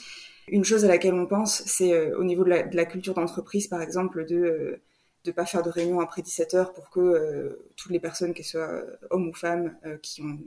une 0.48 0.64
chose 0.64 0.84
à 0.84 0.88
laquelle 0.88 1.14
on 1.14 1.26
pense, 1.26 1.62
c'est 1.66 1.92
euh, 1.92 2.18
au 2.18 2.24
niveau 2.24 2.44
de 2.44 2.50
la, 2.50 2.62
de 2.64 2.76
la 2.76 2.84
culture 2.84 3.14
d'entreprise, 3.14 3.68
par 3.68 3.82
exemple, 3.82 4.26
de 4.26 4.80
ne 5.26 5.32
pas 5.32 5.46
faire 5.46 5.62
de 5.62 5.70
réunion 5.70 6.00
après 6.00 6.22
17 6.22 6.54
heures 6.54 6.72
pour 6.72 6.90
que 6.90 7.70
toutes 7.76 7.92
les 7.92 8.00
personnes, 8.00 8.34
qu'elles 8.34 8.44
soient 8.44 8.82
hommes 9.10 9.28
ou 9.28 9.34
femmes, 9.34 9.76
qui 10.02 10.22
ont 10.22 10.38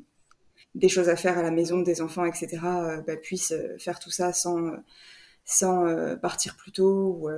des 0.76 0.90
choses 0.90 1.10
à 1.10 1.16
faire 1.16 1.38
à 1.38 1.44
la 1.44 1.52
maison, 1.52 1.82
des 1.82 2.02
enfants, 2.02 2.26
etc., 2.26 2.58
bah, 3.06 3.18
puissent 3.18 3.54
faire 3.78 4.00
tout 4.00 4.12
ça 4.12 4.34
sans 4.34 4.72
sans 5.46 6.16
partir 6.22 6.56
plus 6.56 6.72
tôt 6.72 7.18
ou, 7.20 7.30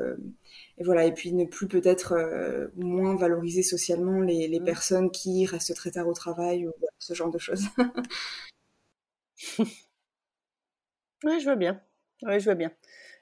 et 0.77 0.83
voilà 0.83 1.05
et 1.05 1.13
puis 1.13 1.31
ne 1.33 1.45
plus 1.45 1.67
peut-être 1.67 2.13
euh, 2.13 2.67
moins 2.75 3.15
valoriser 3.15 3.63
socialement 3.63 4.19
les, 4.19 4.47
les 4.47 4.59
mmh. 4.59 4.65
personnes 4.65 5.11
qui 5.11 5.45
restent 5.45 5.75
très 5.75 5.91
tard 5.91 6.07
au 6.07 6.13
travail 6.13 6.67
ou 6.67 6.73
ce 6.99 7.13
genre 7.13 7.31
de 7.31 7.37
choses. 7.37 7.65
oui, 9.59 11.39
je 11.39 11.43
vois 11.45 11.55
bien. 11.55 11.81
Oui, 12.23 12.39
je 12.39 12.45
vois 12.45 12.55
bien. 12.55 12.71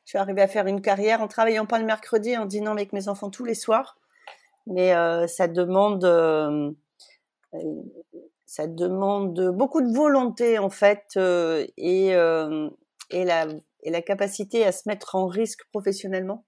Je 0.06 0.10
suis 0.10 0.18
arrivée 0.18 0.42
à 0.42 0.48
faire 0.48 0.68
une 0.68 0.82
carrière 0.82 1.22
en 1.22 1.28
travaillant 1.28 1.66
pas 1.66 1.80
le 1.80 1.86
mercredi, 1.86 2.36
en 2.38 2.46
dînant 2.46 2.74
avec 2.74 2.92
mes 2.92 3.08
enfants 3.08 3.30
tous 3.30 3.46
les 3.46 3.56
soirs, 3.56 4.00
mais 4.68 4.96
euh, 4.96 5.28
ça 5.28 5.48
demande 5.48 6.06
euh, 6.06 6.72
ça 8.46 8.68
demande 8.68 9.52
beaucoup 9.52 9.82
de 9.82 9.94
volonté 9.94 10.60
en 10.60 10.70
fait 10.70 11.18
et 11.78 12.14
la 12.14 14.02
capacité 14.06 14.66
à 14.66 14.72
se 14.72 14.88
mettre 14.88 15.16
en 15.16 15.28
risque 15.28 15.66
professionnellement 15.72 16.46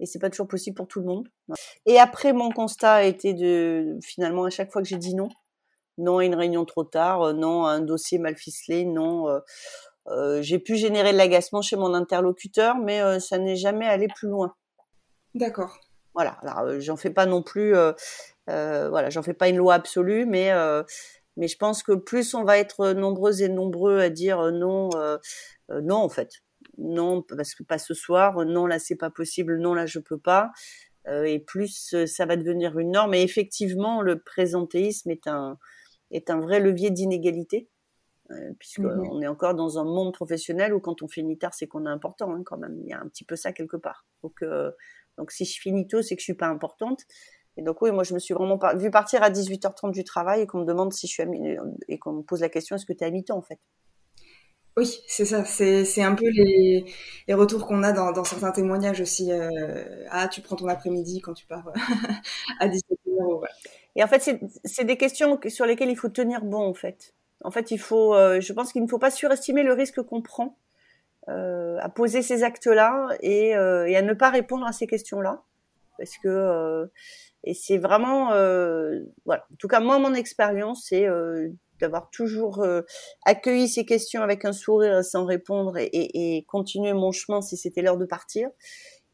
et 0.00 0.06
c'est 0.06 0.18
pas 0.18 0.30
toujours 0.30 0.48
possible 0.48 0.76
pour 0.76 0.88
tout 0.88 1.00
le 1.00 1.06
monde. 1.06 1.28
Et 1.86 1.98
après, 1.98 2.32
mon 2.32 2.50
constat 2.50 2.94
a 2.94 3.02
été 3.04 3.34
de 3.34 3.98
finalement 4.02 4.44
à 4.44 4.50
chaque 4.50 4.70
fois 4.70 4.82
que 4.82 4.88
j'ai 4.88 4.98
dit 4.98 5.14
non, 5.14 5.28
non 5.98 6.18
à 6.18 6.24
une 6.24 6.34
réunion 6.34 6.64
trop 6.64 6.84
tard, 6.84 7.22
euh, 7.22 7.32
non 7.32 7.64
à 7.64 7.70
un 7.70 7.80
dossier 7.80 8.18
mal 8.18 8.36
ficelé, 8.36 8.84
non. 8.84 9.28
Euh, 9.28 9.40
euh, 10.08 10.42
j'ai 10.42 10.58
pu 10.58 10.76
générer 10.76 11.12
de 11.12 11.16
l'agacement 11.16 11.62
chez 11.62 11.76
mon 11.76 11.94
interlocuteur, 11.94 12.76
mais 12.76 13.00
euh, 13.00 13.18
ça 13.18 13.38
n'est 13.38 13.56
jamais 13.56 13.86
allé 13.86 14.06
plus 14.14 14.28
loin. 14.28 14.54
D'accord. 15.34 15.78
Voilà. 16.16 16.30
Alors, 16.42 16.80
j'en 16.80 16.96
fais 16.96 17.10
pas 17.10 17.26
non 17.26 17.42
plus. 17.42 17.74
voilà, 18.48 19.10
j'en 19.10 19.22
fais 19.22 19.34
pas 19.34 19.48
une 19.48 19.58
loi 19.58 19.74
absolue, 19.74 20.26
mais 20.26 20.50
mais 21.38 21.48
je 21.48 21.58
pense 21.58 21.82
que 21.82 21.92
plus 21.92 22.32
on 22.32 22.44
va 22.44 22.56
être 22.58 22.92
nombreux 22.92 23.42
et 23.42 23.48
nombreux 23.50 24.00
à 24.00 24.08
dire 24.08 24.50
non, 24.52 24.88
non 25.70 25.96
en 25.96 26.08
fait, 26.08 26.30
non 26.78 27.22
parce 27.22 27.54
que 27.54 27.62
pas 27.62 27.78
ce 27.78 27.92
soir, 27.94 28.44
non 28.46 28.66
là 28.66 28.78
c'est 28.78 28.96
pas 28.96 29.10
possible, 29.10 29.58
non 29.58 29.74
là 29.74 29.84
je 29.86 29.98
peux 29.98 30.18
pas. 30.18 30.50
Et 31.08 31.38
plus 31.38 31.94
ça 32.06 32.26
va 32.26 32.36
devenir 32.36 32.78
une 32.78 32.92
norme. 32.92 33.14
Et 33.14 33.22
effectivement, 33.22 34.00
le 34.00 34.18
présentéisme 34.18 35.10
est 35.10 35.26
un 35.26 35.58
est 36.10 36.30
un 36.30 36.40
vrai 36.40 36.60
levier 36.60 36.90
d'inégalité, 36.90 37.68
puisqu'on 38.58 39.18
mmh 39.18 39.22
est 39.22 39.26
encore 39.26 39.54
dans 39.54 39.78
un 39.78 39.84
monde 39.84 40.12
professionnel 40.12 40.74
où 40.74 40.80
quand 40.80 41.02
on 41.02 41.08
finit 41.08 41.38
tard, 41.38 41.54
c'est 41.54 41.66
qu'on 41.66 41.86
est 41.86 41.90
important 41.90 42.32
hein, 42.32 42.42
quand 42.44 42.58
même. 42.58 42.78
Il 42.82 42.88
y 42.88 42.92
a 42.92 43.00
un 43.00 43.08
petit 43.08 43.24
peu 43.24 43.36
ça 43.36 43.52
quelque 43.52 43.76
part. 43.76 44.06
Donc 44.22 44.42
euh, 44.42 44.70
donc 45.18 45.32
si 45.32 45.44
je 45.44 45.60
finis 45.60 45.86
tôt, 45.86 46.02
c'est 46.02 46.14
que 46.16 46.20
je 46.20 46.24
suis 46.24 46.34
pas 46.34 46.46
importante. 46.46 47.02
Et 47.56 47.62
donc 47.62 47.80
oui, 47.82 47.90
moi 47.90 48.04
je 48.04 48.14
me 48.14 48.18
suis 48.18 48.34
vraiment 48.34 48.58
pas 48.58 48.74
vu 48.74 48.90
partir 48.90 49.22
à 49.22 49.30
18h30 49.30 49.92
du 49.92 50.04
travail 50.04 50.42
et 50.42 50.46
qu'on 50.46 50.58
me 50.58 50.66
demande 50.66 50.92
si 50.92 51.06
je 51.06 51.12
suis 51.12 51.22
à 51.22 51.26
et 51.88 51.98
qu'on 51.98 52.12
me 52.12 52.22
pose 52.22 52.40
la 52.40 52.50
question 52.50 52.76
est-ce 52.76 52.84
que 52.84 52.92
tu 52.92 53.02
es 53.02 53.06
à 53.06 53.10
mi-temps 53.10 53.38
en 53.38 53.42
fait? 53.42 53.58
Oui, 54.78 55.00
c'est 55.06 55.24
ça. 55.24 55.42
C'est 55.46 56.02
un 56.02 56.14
peu 56.14 56.28
les, 56.28 56.84
les 57.26 57.34
retours 57.34 57.66
qu'on 57.66 57.82
a 57.82 57.92
dans, 57.92 58.12
dans, 58.12 58.24
certains 58.24 58.52
témoignages 58.52 59.00
aussi. 59.00 59.32
Euh, 59.32 60.04
ah, 60.10 60.28
tu 60.28 60.42
prends 60.42 60.56
ton 60.56 60.68
après-midi 60.68 61.22
quand 61.22 61.32
tu 61.32 61.46
pars 61.46 61.72
à 62.60 62.68
17h. 62.68 63.46
Et 63.94 64.04
en 64.04 64.06
fait, 64.06 64.38
c'est 64.64 64.84
des 64.84 64.98
questions 64.98 65.40
sur 65.48 65.64
lesquelles 65.64 65.88
il 65.88 65.96
faut 65.96 66.10
tenir 66.10 66.44
bon, 66.44 66.60
en 66.60 66.74
fait. 66.74 67.14
En 67.42 67.50
fait, 67.50 67.70
il 67.70 67.78
faut, 67.78 68.14
euh, 68.14 68.38
je 68.42 68.52
pense 68.52 68.70
qu'il 68.72 68.82
ne 68.82 68.86
faut 68.86 68.98
pas 68.98 69.10
surestimer 69.10 69.62
le 69.62 69.72
risque 69.72 70.02
qu'on 70.02 70.20
prend 70.20 70.58
euh, 71.28 71.78
à 71.80 71.88
poser 71.88 72.22
ces 72.22 72.44
actes-là 72.44 73.08
et, 73.20 73.56
euh, 73.56 73.86
et, 73.86 73.96
à 73.96 74.02
ne 74.02 74.14
pas 74.14 74.30
répondre 74.30 74.66
à 74.66 74.72
ces 74.72 74.86
questions-là. 74.86 75.42
Parce 75.98 76.16
que, 76.18 76.28
euh, 76.28 76.86
et 77.44 77.54
c'est 77.54 77.78
vraiment, 77.78 78.28
voilà. 79.24 79.46
En 79.52 79.56
tout 79.58 79.68
cas, 79.68 79.80
moi, 79.80 79.98
mon 79.98 80.14
expérience, 80.14 80.86
c'est 80.88 81.06
d'avoir 81.80 82.10
toujours 82.10 82.62
euh, 82.62 82.82
accueilli 83.24 83.68
ces 83.68 83.84
questions 83.84 84.22
avec 84.22 84.44
un 84.44 84.52
sourire 84.52 85.04
sans 85.04 85.24
répondre 85.24 85.76
et, 85.78 85.90
et, 85.92 86.44
continuer 86.44 86.92
mon 86.92 87.12
chemin 87.12 87.42
si 87.42 87.56
c'était 87.56 87.82
l'heure 87.82 87.98
de 87.98 88.04
partir. 88.06 88.48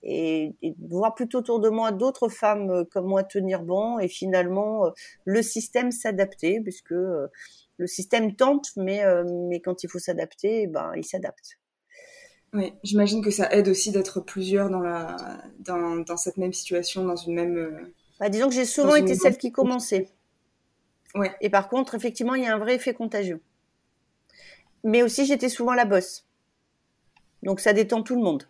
Et, 0.02 0.56
et, 0.62 0.74
voir 0.80 1.14
plutôt 1.14 1.38
autour 1.38 1.60
de 1.60 1.68
moi 1.68 1.92
d'autres 1.92 2.28
femmes 2.28 2.70
euh, 2.70 2.84
comme 2.84 3.06
moi 3.06 3.22
tenir 3.22 3.62
bon 3.62 4.00
et 4.00 4.08
finalement 4.08 4.86
euh, 4.86 4.90
le 5.24 5.42
système 5.42 5.92
s'adapter 5.92 6.60
puisque 6.60 6.90
le 6.90 7.86
système 7.86 8.34
tente 8.34 8.70
mais 8.76 9.02
mais 9.48 9.60
quand 9.60 9.84
il 9.84 9.88
faut 9.88 10.00
s'adapter 10.00 10.66
ben 10.66 10.92
il 10.96 11.04
s'adapte. 11.04 11.58
Oui, 12.54 12.72
j'imagine 12.82 13.24
que 13.24 13.30
ça 13.30 13.50
aide 13.52 13.68
aussi 13.68 13.92
d'être 13.92 14.20
plusieurs 14.20 14.68
dans 14.68 14.80
la 14.80 15.16
dans, 15.60 15.96
dans 15.96 16.16
cette 16.18 16.36
même 16.36 16.52
situation 16.52 17.04
dans 17.04 17.16
une 17.16 17.34
même 17.34 17.92
bah, 18.22 18.28
disons 18.28 18.48
que 18.48 18.54
j'ai 18.54 18.66
souvent 18.66 18.94
été 18.94 19.16
celle 19.16 19.36
qui 19.36 19.50
commençait. 19.50 20.08
Ouais. 21.16 21.32
Et 21.40 21.50
par 21.50 21.68
contre, 21.68 21.96
effectivement, 21.96 22.36
il 22.36 22.44
y 22.44 22.46
a 22.46 22.54
un 22.54 22.58
vrai 22.58 22.76
effet 22.76 22.94
contagieux. 22.94 23.40
Mais 24.84 25.02
aussi, 25.02 25.26
j'étais 25.26 25.48
souvent 25.48 25.74
la 25.74 25.84
bosse. 25.84 26.24
Donc, 27.42 27.58
ça 27.58 27.72
détend 27.72 28.04
tout 28.04 28.14
le 28.14 28.22
monde. 28.22 28.44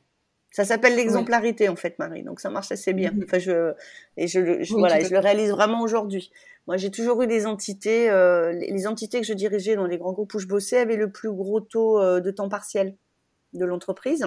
Ça 0.50 0.66
s'appelle 0.66 0.94
l'exemplarité, 0.94 1.71
en 1.71 1.76
fait, 1.76 1.99
Marie. 1.99 2.23
Donc, 2.23 2.38
ça 2.40 2.50
marche 2.50 2.71
assez 2.71 2.92
bien. 2.92 3.12
Mm-hmm. 3.12 3.25
Enfin, 3.25 3.38
je, 3.38 3.73
et 4.18 4.26
je, 4.26 4.62
je 4.62 4.75
voilà, 4.75 5.00
je 5.00 5.09
le 5.09 5.18
réalise 5.18 5.50
vraiment 5.50 5.80
aujourd'hui. 5.80 6.30
Moi, 6.66 6.76
j'ai 6.76 6.90
toujours 6.90 7.23
eu 7.23 7.26
des 7.26 7.47
entités, 7.47 8.11
euh, 8.11 8.52
les 8.52 8.87
entités 8.87 9.21
que 9.23 9.26
je 9.26 9.32
dirigeais 9.32 9.75
dans 9.75 9.87
les 9.87 9.97
grands 9.97 10.12
groupes 10.12 10.35
où 10.35 10.38
je 10.38 10.47
bossais 10.47 10.76
avaient 10.76 10.97
le 10.97 11.11
plus 11.11 11.32
gros 11.32 11.61
taux 11.61 11.99
euh, 11.99 12.21
de 12.21 12.30
temps 12.30 12.50
partiel 12.50 12.94
de 13.52 13.64
l'entreprise. 13.64 14.26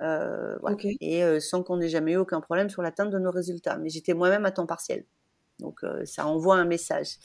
Euh, 0.00 0.56
voilà. 0.60 0.76
Et 1.00 1.24
euh, 1.24 1.40
sans 1.40 1.62
qu'on 1.62 1.80
ait 1.80 1.88
jamais 1.88 2.12
eu 2.12 2.16
aucun 2.16 2.40
problème 2.40 2.70
sur 2.70 2.82
l'atteinte 2.82 3.10
de 3.10 3.18
nos 3.18 3.30
résultats. 3.30 3.76
Mais 3.78 3.88
j'étais 3.88 4.14
moi-même 4.14 4.44
à 4.44 4.50
temps 4.50 4.66
partiel. 4.66 5.04
Donc 5.58 5.82
euh, 5.82 6.04
ça 6.04 6.26
envoie 6.26 6.56
un 6.56 6.64
message. 6.64 7.16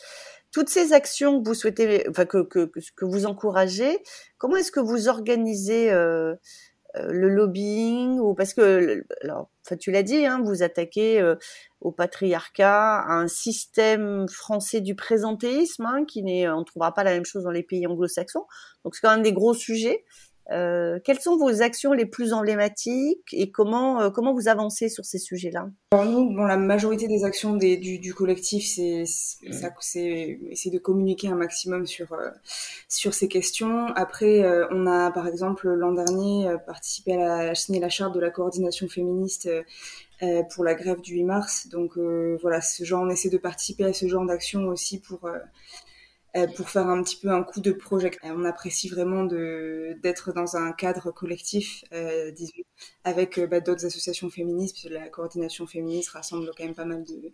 Toutes 0.51 0.69
ces 0.69 0.93
actions 0.93 1.41
que 1.41 1.47
vous 1.47 1.53
souhaitez, 1.53 2.07
enfin 2.09 2.25
que, 2.25 2.43
que, 2.43 2.71
que 2.95 3.05
vous 3.05 3.25
encouragez, 3.25 3.99
comment 4.37 4.55
est-ce 4.55 4.71
que 4.71 4.79
vous 4.79 5.07
organisez 5.07 5.91
euh, 5.91 6.35
euh, 6.95 7.07
le 7.11 7.27
lobbying 7.29 8.19
ou 8.19 8.35
parce 8.35 8.53
que 8.53 9.03
alors 9.23 9.49
enfin, 9.65 9.77
tu 9.77 9.89
l'as 9.91 10.03
dit, 10.03 10.27
hein, 10.27 10.41
vous 10.43 10.61
attaquez 10.61 11.19
euh, 11.19 11.35
au 11.81 11.91
patriarcat, 11.91 12.99
à 12.99 13.13
un 13.13 13.27
système 13.27 14.27
français 14.29 14.79
du 14.79 14.95
présentéisme, 14.95 15.85
hein, 15.85 16.05
qui 16.05 16.21
n'est, 16.21 16.47
on 16.49 16.59
ne 16.59 16.63
trouvera 16.63 16.93
pas 16.93 17.03
la 17.03 17.11
même 17.11 17.25
chose 17.25 17.43
dans 17.43 17.51
les 17.51 17.63
pays 17.63 17.87
anglo-saxons. 17.87 18.45
Donc 18.83 18.95
c'est 18.95 19.01
quand 19.01 19.11
même 19.11 19.23
des 19.23 19.33
gros 19.33 19.55
sujets. 19.55 20.05
Euh, 20.51 20.99
quelles 21.03 21.19
sont 21.19 21.37
vos 21.37 21.61
actions 21.61 21.93
les 21.93 22.05
plus 22.05 22.33
emblématiques 22.33 23.29
et 23.31 23.49
comment, 23.49 24.01
euh, 24.01 24.09
comment 24.09 24.33
vous 24.33 24.49
avancez 24.49 24.89
sur 24.89 25.05
ces 25.05 25.17
sujets-là? 25.17 25.69
Alors 25.91 26.05
nous, 26.05 26.35
bon, 26.35 26.43
la 26.43 26.57
majorité 26.57 27.07
des 27.07 27.23
actions 27.23 27.55
des, 27.55 27.77
du, 27.77 27.97
du, 27.99 28.13
collectif, 28.13 28.65
c'est 28.65 29.03
essayer 29.03 30.71
de 30.71 30.79
communiquer 30.79 31.29
un 31.29 31.35
maximum 31.35 31.85
sur 31.85 32.11
euh, 32.13 32.29
sur 32.89 33.13
ces 33.13 33.29
questions. 33.29 33.87
Après, 33.95 34.43
euh, 34.43 34.67
on 34.71 34.85
a 34.85 35.11
par 35.11 35.27
exemple 35.27 35.69
l'an 35.69 35.93
dernier 35.93 36.53
participé 36.67 37.13
à 37.13 37.45
la 37.45 37.55
signer 37.55 37.79
la 37.79 37.89
charte 37.89 38.13
de 38.13 38.19
la 38.19 38.29
coordination 38.29 38.87
féministe 38.87 39.49
pour 40.53 40.63
la 40.63 40.73
grève 40.73 41.01
du 41.01 41.15
8 41.15 41.23
mars. 41.23 41.67
Donc 41.67 41.97
voilà, 42.41 42.61
ce 42.61 42.83
genre, 42.83 43.03
on 43.03 43.09
essaie 43.09 43.29
de 43.29 43.37
participer 43.37 43.85
à 43.85 43.93
ce 43.93 44.07
genre 44.07 44.25
d'action 44.25 44.67
aussi 44.67 44.99
pour 44.99 45.25
euh, 45.25 45.37
pour 46.55 46.69
faire 46.69 46.87
un 46.87 47.03
petit 47.03 47.17
peu 47.17 47.29
un 47.29 47.43
coup 47.43 47.61
de 47.61 47.71
projet. 47.71 48.11
On 48.23 48.43
apprécie 48.45 48.89
vraiment 48.89 49.23
de 49.23 49.95
d'être 50.01 50.33
dans 50.33 50.55
un 50.55 50.71
cadre 50.71 51.11
collectif, 51.11 51.83
euh, 51.93 52.31
avec 53.03 53.37
euh, 53.37 53.45
bah, 53.45 53.59
d'autres 53.59 53.85
associations 53.85 54.29
féministes, 54.29 54.75
puisque 54.75 54.93
la 54.93 55.09
coordination 55.09 55.67
féministe 55.67 56.09
rassemble 56.09 56.49
quand 56.57 56.63
même 56.63 56.73
pas 56.73 56.85
mal 56.85 57.03
de 57.03 57.31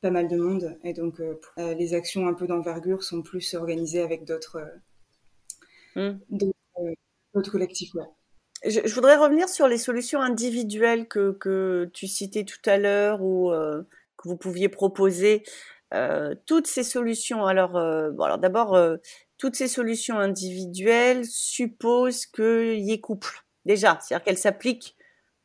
pas 0.00 0.10
mal 0.10 0.28
de 0.28 0.36
monde, 0.36 0.78
et 0.84 0.92
donc 0.92 1.20
euh, 1.20 1.34
les 1.74 1.94
actions 1.94 2.28
un 2.28 2.34
peu 2.34 2.46
d'envergure 2.46 3.02
sont 3.02 3.22
plus 3.22 3.54
organisées 3.54 4.02
avec 4.02 4.24
d'autres 4.24 4.62
mmh. 5.96 6.12
d'autres 7.34 7.50
collectifs. 7.50 7.92
Ouais. 7.94 8.04
Je, 8.64 8.80
je, 8.84 8.94
voudrais 8.94 9.16
revenir 9.16 9.48
sur 9.48 9.66
les 9.66 9.78
solutions 9.78 10.20
individuelles 10.20 11.08
que, 11.08 11.32
que 11.32 11.90
tu 11.92 12.06
citais 12.06 12.44
tout 12.44 12.62
à 12.66 12.78
l'heure 12.78 13.22
ou 13.22 13.50
que 13.50 14.28
vous 14.28 14.36
pouviez 14.36 14.68
proposer. 14.68 15.42
Euh, 15.94 16.34
toutes 16.46 16.66
ces 16.66 16.82
solutions, 16.82 17.46
alors, 17.46 17.76
euh, 17.76 18.10
bon, 18.10 18.24
alors 18.24 18.38
d'abord, 18.38 18.74
euh, 18.74 18.96
toutes 19.38 19.56
ces 19.56 19.68
solutions 19.68 20.18
individuelles 20.18 21.24
supposent 21.24 22.26
qu'il 22.26 22.80
y 22.80 22.92
ait 22.92 23.00
couple. 23.00 23.44
Déjà, 23.64 23.98
c'est-à-dire 24.00 24.24
qu'elles 24.24 24.38
s'appliquent. 24.38 24.96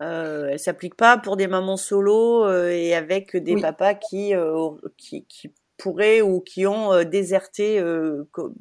Euh, 0.02 0.50
elles 0.52 0.60
s'appliquent 0.60 0.98
pas 0.98 1.18
pour 1.18 1.38
des 1.38 1.48
mamans 1.48 1.78
solo 1.78 2.50
et 2.68 2.94
avec 2.94 3.38
des 3.38 3.56
papas 3.62 3.94
qui, 3.94 4.34
qui, 4.98 5.26
qui 5.28 5.54
pourraient 5.78 6.22
ou 6.22 6.42
qui 6.42 6.66
ont 6.66 7.04
déserté 7.04 7.82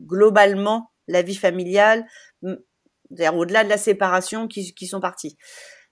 globalement 0.07 0.93
la 1.09 1.23
vie 1.23 1.35
familiale, 1.35 2.05
c'est-à-dire 2.43 3.35
au-delà 3.35 3.65
de 3.65 3.71
la 3.71 3.79
séparation, 3.79 4.47
qui, 4.47 4.75
qui 4.75 4.87
sont 4.87 5.01
partis. 5.01 5.37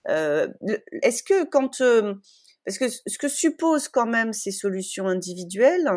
Est-ce 0.06 1.22
que 1.22 1.44
quand 1.48 1.82
parce 2.64 2.78
que 2.78 2.88
ce 2.88 3.18
que 3.18 3.28
supposent 3.28 3.88
quand 3.88 4.06
même 4.06 4.32
ces 4.32 4.50
solutions 4.50 5.06
individuelles, 5.06 5.90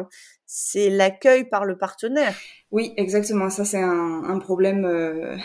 c'est 0.45 0.89
l'accueil 0.89 1.45
par 1.45 1.65
le 1.65 1.77
partenaire. 1.77 2.35
Oui, 2.71 2.93
exactement. 2.97 3.49
Ça, 3.49 3.65
c'est 3.65 3.81
un, 3.81 4.23
un, 4.23 4.39
problème. 4.39 4.85
Euh, 4.85 5.35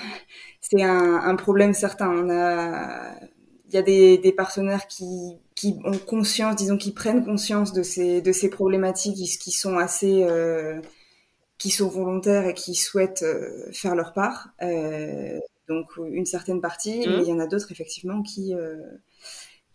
c'est 0.61 0.83
un, 0.83 1.17
un, 1.17 1.37
problème 1.37 1.75
certain. 1.75 2.11
On 2.11 2.31
a, 2.31 3.15
il 3.69 3.75
y 3.75 3.79
a 3.79 3.83
des, 3.83 4.19
des, 4.19 4.33
partenaires 4.33 4.87
qui, 4.87 5.37
qui 5.55 5.79
ont 5.85 5.99
conscience, 5.99 6.57
disons, 6.57 6.77
qui 6.77 6.93
prennent 6.93 7.25
conscience 7.25 7.73
de 7.73 7.83
ces, 7.83 8.23
de 8.23 8.33
ces 8.33 8.49
problématiques, 8.49 9.17
qui, 9.39 9.51
sont 9.51 9.77
assez, 9.77 10.25
euh, 10.25 10.81
qui 11.59 11.71
sont 11.71 11.89
volontaires 11.89 12.47
et 12.47 12.55
qui 12.55 12.75
souhaitent 12.75 13.25
euh, 13.25 13.71
faire 13.73 13.95
leur 13.95 14.13
part. 14.13 14.51
Euh, 14.63 15.39
donc 15.69 15.87
une 15.99 16.27
certaine 16.27 16.61
partie, 16.61 17.01
mais 17.01 17.19
mmh. 17.19 17.23
il 17.23 17.29
y 17.29 17.33
en 17.33 17.39
a 17.41 17.47
d'autres 17.47 17.71
effectivement 17.73 18.23
qui 18.23 18.55
euh, 18.55 18.77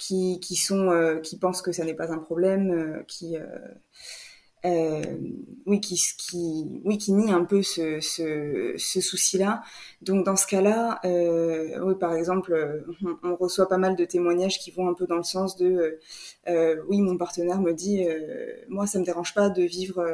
qui, 0.03 0.39
qui 0.41 0.55
sont 0.55 0.89
euh, 0.91 1.19
qui 1.19 1.37
pensent 1.37 1.61
que 1.61 1.71
ça 1.71 1.85
n'est 1.85 1.93
pas 1.93 2.11
un 2.11 2.17
problème, 2.19 2.71
euh, 2.71 3.03
qui 3.07 3.37
euh, 4.65 5.03
oui 5.65 5.79
qui 5.81 5.95
qui 6.17 6.81
oui 6.83 6.97
qui 6.97 7.13
nie 7.13 7.31
un 7.31 7.45
peu 7.45 7.61
ce, 7.61 7.99
ce, 8.01 8.73
ce 8.77 9.01
souci-là. 9.01 9.63
Donc 10.01 10.25
dans 10.25 10.35
ce 10.35 10.47
cas-là, 10.47 10.99
oui 11.85 11.95
par 11.99 12.13
exemple, 12.15 12.83
on, 13.03 13.29
on, 13.29 13.35
reçoit 13.35 13.67
pas 13.69 13.77
mal 13.77 13.95
de 13.95 14.05
témoignages 14.05 14.59
qui 14.59 14.71
vont 14.71 14.89
un 14.89 14.93
peu 14.93 15.07
dans 15.07 15.17
le 15.17 15.23
sens 15.23 15.57
de 15.57 15.99
oui 16.89 17.01
mon 17.01 17.17
partenaire 17.17 17.61
me 17.61 17.73
dit 17.73 18.05
moi 18.69 18.87
ça 18.87 18.99
me 18.99 19.05
dérange 19.05 19.33
pas 19.33 19.49
de 19.49 19.63
vivre 19.63 20.05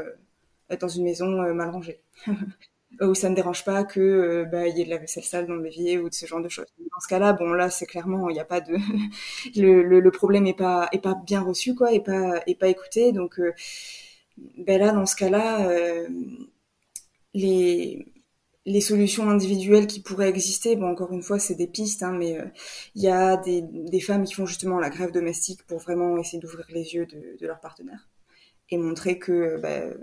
dans 0.80 0.88
une 0.88 1.04
maison 1.04 1.28
mal 1.54 1.70
rangée. 1.72 2.02
où 3.02 3.14
ça 3.16 3.30
me 3.30 3.36
dérange 3.36 3.64
pas 3.64 3.84
que 3.84 4.00
euh, 4.00 4.46
bah 4.46 4.68
il 4.68 4.78
y 4.78 4.82
ait 4.82 4.86
de 4.86 4.90
la 4.90 4.98
vaisselle 4.98 5.24
sale 5.24 5.48
dans 5.48 5.56
l'évier 5.56 5.98
ou 6.00 6.10
de 6.10 6.14
ce 6.14 6.26
genre 6.26 6.42
de 6.42 6.50
choses. 6.50 6.66
Dans 6.80 7.00
ce 7.00 7.08
cas-là, 7.08 7.34
bon 7.34 7.54
là 7.54 7.70
c'est 7.70 7.86
clairement 7.86 8.30
il 8.30 8.34
n'y 8.34 8.40
a 8.40 8.46
pas 8.46 8.62
de 8.62 8.76
le, 9.56 9.84
le, 9.84 10.00
le, 10.00 10.12
problème 10.12 10.48
est 10.48 10.54
pas 10.58 10.90
est 10.92 11.00
pas 11.02 11.16
bien 11.26 11.42
reçu 11.42 11.76
quoi, 11.76 11.94
est 11.94 12.04
pas 12.04 12.42
est 12.48 12.56
pas 12.56 12.68
écouté 12.68 13.12
donc 13.14 13.40
euh, 13.40 13.54
ben 14.58 14.80
là 14.80 14.92
dans 14.92 15.06
ce 15.06 15.16
cas-là 15.16 15.70
euh, 15.70 16.08
les 17.34 18.06
les 18.66 18.82
solutions 18.82 19.30
individuelles 19.30 19.88
qui 19.88 20.00
pourraient 20.02 20.30
exister, 20.30 20.76
bon 20.76 20.90
encore 20.92 21.12
une 21.12 21.24
fois 21.24 21.40
c'est 21.40 21.56
des 21.56 21.66
pistes, 21.68 22.04
hein, 22.04 22.12
mais 22.12 22.38
il 22.96 23.02
y 23.02 23.08
a 23.08 23.38
des, 23.38 23.62
des 23.64 24.00
femmes 24.02 24.26
qui 24.26 24.34
font 24.36 24.46
justement 24.46 24.80
la 24.80 24.90
grève 24.90 25.12
domestique 25.12 25.64
pour 25.66 25.80
vraiment 25.80 26.18
essayer 26.20 26.40
d'ouvrir 26.40 26.66
les 26.70 26.94
yeux 26.94 27.06
de, 27.08 27.38
de 27.40 27.48
leur 27.48 27.60
partenaire 27.62 28.10
et 28.70 28.78
montrer 28.78 29.18
que 29.18 29.58
ben, 29.60 29.98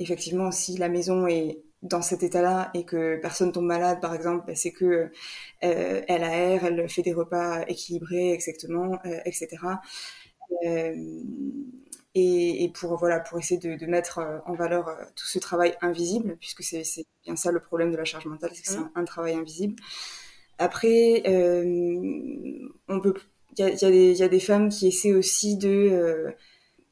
effectivement 0.00 0.50
si 0.50 0.76
la 0.78 0.88
maison 0.88 1.26
est 1.28 1.62
dans 1.82 2.02
cet 2.02 2.22
état-là 2.22 2.70
et 2.74 2.84
que 2.84 3.16
personne 3.20 3.52
tombe 3.52 3.66
malade, 3.66 4.00
par 4.00 4.14
exemple, 4.14 4.44
bah, 4.46 4.54
c'est 4.54 4.72
que 4.72 5.10
euh, 5.64 6.02
elle 6.08 6.24
aère, 6.24 6.64
elle 6.64 6.88
fait 6.88 7.02
des 7.02 7.12
repas 7.12 7.62
équilibrés, 7.68 8.32
exactement, 8.32 8.98
euh, 9.04 9.20
etc. 9.24 9.48
Euh, 10.66 10.94
et, 12.14 12.64
et, 12.64 12.68
pour 12.70 12.96
voilà, 12.96 13.20
pour 13.20 13.38
essayer 13.38 13.60
de, 13.60 13.76
de 13.76 13.86
mettre 13.86 14.18
euh, 14.18 14.38
en 14.46 14.54
valeur 14.54 14.88
euh, 14.88 14.94
tout 15.14 15.26
ce 15.26 15.38
travail 15.38 15.76
invisible, 15.82 16.36
puisque 16.40 16.62
c'est 16.62 16.82
bien 17.24 17.36
ça 17.36 17.52
le 17.52 17.60
problème 17.60 17.92
de 17.92 17.96
la 17.96 18.04
charge 18.04 18.26
mentale, 18.26 18.50
c'est 18.54 18.62
que 18.62 18.68
c'est 18.68 18.78
mmh. 18.78 18.90
un, 18.94 19.00
un, 19.02 19.04
travail 19.04 19.34
invisible. 19.34 19.76
Après, 20.58 21.22
euh, 21.26 22.68
on 22.88 23.00
peut, 23.00 23.14
il 23.56 23.60
y 23.60 23.64
a, 23.64 23.70
y, 23.70 23.84
a 23.84 23.90
y 23.90 24.22
a, 24.22 24.28
des 24.28 24.40
femmes 24.40 24.68
qui 24.68 24.88
essaient 24.88 25.14
aussi 25.14 25.56
de 25.56 26.34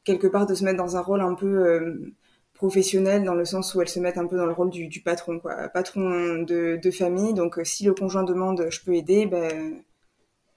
quelque 0.05 0.29
part 0.29 0.47
de 0.47 0.55
se 0.55 0.63
mettre 0.65 0.77
dans 0.77 0.97
un 0.97 1.01
rôle 1.01 1.21
un 1.21 1.35
peu 1.35 2.13
professionnelle 2.57 3.25
dans 3.25 3.35
le 3.35 3.45
sens 3.45 3.75
où 3.75 3.81
elles 3.81 3.89
se 3.89 4.01
mettent 4.01 4.19
un 4.19 4.27
peu 4.27 4.37
dans 4.37 4.47
le 4.47 4.53
rôle 4.53 4.71
du, 4.71 4.89
du 4.89 5.01
patron, 5.01 5.39
quoi, 5.39 5.69
patron 5.69 6.43
de, 6.43 6.79
de 6.83 6.91
famille. 6.91 7.35
Donc, 7.35 7.59
euh, 7.59 7.65
si 7.65 7.85
le 7.85 7.95
conjoint 7.95 8.25
demande, 8.25 8.67
je 8.71 8.81
peux 8.81 8.95
aider, 8.95 9.27
ben, 9.27 9.83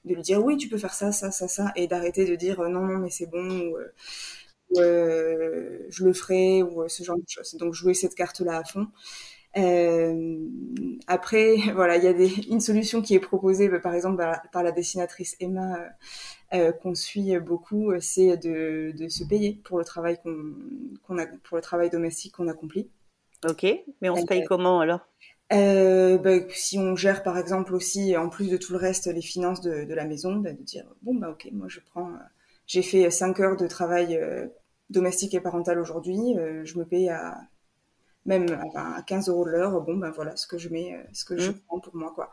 de 0.05 0.15
lui 0.15 0.21
dire 0.21 0.43
oui, 0.43 0.57
tu 0.57 0.69
peux 0.69 0.77
faire 0.77 0.93
ça, 0.93 1.11
ça, 1.11 1.31
ça, 1.31 1.47
ça, 1.47 1.71
et 1.75 1.87
d'arrêter 1.87 2.25
de 2.25 2.35
dire 2.35 2.61
non, 2.61 2.81
non, 2.81 2.97
mais 2.99 3.09
c'est 3.09 3.27
bon, 3.29 3.69
ou, 3.69 3.77
euh, 3.77 3.91
euh 4.77 5.79
je 5.89 6.05
le 6.05 6.13
ferai, 6.13 6.63
ou 6.63 6.83
euh, 6.83 6.87
ce 6.87 7.03
genre 7.03 7.17
de 7.17 7.23
choses. 7.27 7.55
Donc, 7.55 7.73
jouer 7.73 7.93
cette 7.93 8.15
carte-là 8.15 8.57
à 8.59 8.63
fond. 8.63 8.87
Euh, 9.57 10.37
après, 11.07 11.57
voilà, 11.75 11.97
il 11.97 12.03
y 12.03 12.07
a 12.07 12.13
des, 12.13 12.29
une 12.49 12.61
solution 12.61 13.01
qui 13.01 13.15
est 13.15 13.19
proposée, 13.19 13.69
bah, 13.69 13.79
par 13.79 13.93
exemple, 13.93 14.23
par, 14.51 14.63
la 14.63 14.71
dessinatrice 14.71 15.35
Emma 15.39 15.79
euh, 16.51 16.71
qu'on 16.71 16.95
suit 16.95 17.37
beaucoup, 17.39 17.91
euh, 17.91 17.99
c'est 17.99 18.35
de, 18.37 18.91
de, 18.97 19.07
se 19.07 19.23
payer 19.23 19.61
pour 19.63 19.77
le 19.77 19.85
travail 19.85 20.17
qu'on 20.23 21.17
a, 21.19 21.27
pour 21.43 21.57
le 21.57 21.61
travail 21.61 21.91
domestique 21.91 22.33
qu'on 22.33 22.47
accomplit. 22.47 22.89
Ok, 23.47 23.65
mais 24.01 24.09
on 24.09 24.15
se 24.15 24.25
paye 24.25 24.41
euh, 24.41 24.47
comment 24.47 24.79
alors? 24.79 25.01
euh, 25.53 26.17
bah, 26.17 26.39
si 26.49 26.79
on 26.79 26.95
gère 26.95 27.21
par 27.21 27.37
exemple 27.37 27.75
aussi, 27.75 28.17
en 28.17 28.29
plus 28.29 28.49
de 28.49 28.57
tout 28.57 28.71
le 28.73 28.79
reste, 28.79 29.05
les 29.05 29.21
finances 29.21 29.61
de, 29.61 29.83
de 29.83 29.93
la 29.93 30.05
maison, 30.05 30.37
bah, 30.37 30.51
de 30.51 30.63
dire 30.63 30.85
bon 31.03 31.13
bah 31.13 31.29
ok, 31.29 31.49
moi 31.51 31.67
je 31.69 31.81
prends, 31.81 32.11
j'ai 32.65 32.81
fait 32.81 33.11
5 33.11 33.39
heures 33.39 33.57
de 33.57 33.67
travail 33.67 34.15
euh, 34.17 34.47
domestique 34.89 35.35
et 35.35 35.39
parental 35.39 35.79
aujourd'hui, 35.79 36.35
je 36.63 36.79
me 36.79 36.83
paye 36.83 37.09
à 37.09 37.37
même 38.25 38.47
à 38.75 39.03
15 39.03 39.29
euros 39.29 39.45
de 39.45 39.51
l'heure, 39.51 39.81
bon 39.81 39.97
ben 39.97 40.09
voilà 40.09 40.35
ce 40.35 40.47
que 40.47 40.57
je 40.57 40.69
mets, 40.69 40.99
ce 41.13 41.25
que 41.25 41.35
mmh. 41.35 41.39
je 41.39 41.51
prends 41.51 41.79
pour 41.79 41.95
moi 41.95 42.11
quoi. 42.15 42.31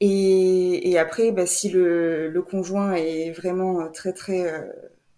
Et, 0.00 0.90
et 0.90 0.98
après, 0.98 1.30
bah, 1.30 1.46
si 1.46 1.68
le, 1.68 2.28
le, 2.30 2.42
conjoint 2.42 2.94
est 2.94 3.32
vraiment 3.32 3.90
très 3.90 4.14
très 4.14 4.50
euh, 4.50 4.72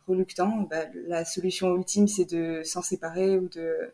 reluctant, 0.08 0.66
bah, 0.68 0.86
la 1.06 1.24
solution 1.24 1.76
ultime 1.76 2.08
c'est 2.08 2.24
de 2.24 2.62
s'en 2.64 2.82
séparer 2.82 3.38
ou 3.38 3.48
de, 3.48 3.92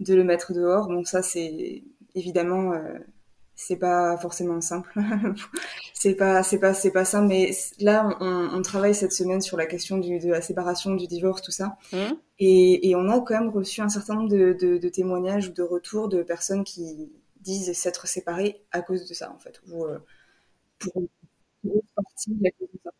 de 0.00 0.14
le 0.14 0.24
mettre 0.24 0.52
dehors. 0.52 0.88
Bon, 0.88 1.04
ça 1.04 1.22
c'est 1.22 1.84
évidemment 2.16 2.72
euh, 2.72 2.98
c'est 3.54 3.76
pas 3.76 4.16
forcément 4.18 4.60
simple. 4.60 4.92
c'est 5.94 6.14
pas 6.14 6.42
c'est 6.42 6.58
pas 6.58 6.74
c'est 6.74 6.90
pas 6.90 7.04
simple. 7.04 7.28
Mais 7.28 7.52
là, 7.78 8.16
on, 8.20 8.48
on, 8.52 8.62
travaille 8.62 8.94
cette 8.96 9.12
semaine 9.12 9.40
sur 9.40 9.56
la 9.56 9.66
question 9.66 9.98
du, 9.98 10.18
de 10.18 10.28
la 10.28 10.42
séparation, 10.42 10.94
du 10.94 11.06
divorce, 11.06 11.40
tout 11.40 11.52
ça. 11.52 11.76
Mmh. 11.92 11.96
Et, 12.40 12.90
et, 12.90 12.96
on 12.96 13.08
a 13.08 13.20
quand 13.20 13.40
même 13.40 13.48
reçu 13.48 13.80
un 13.80 13.88
certain 13.88 14.14
nombre 14.14 14.28
de, 14.28 14.56
de, 14.60 14.76
de 14.76 14.88
témoignages 14.88 15.48
ou 15.48 15.52
de 15.52 15.62
retours 15.62 16.08
de 16.08 16.22
personnes 16.22 16.64
qui 16.64 17.10
disent 17.40 17.72
s'être 17.72 18.06
séparées 18.06 18.60
à 18.72 18.82
cause 18.82 19.08
de 19.08 19.14
ça 19.14 19.32
en 19.32 19.38
fait. 19.38 19.60
Ou, 19.70 19.84
euh, 19.84 19.98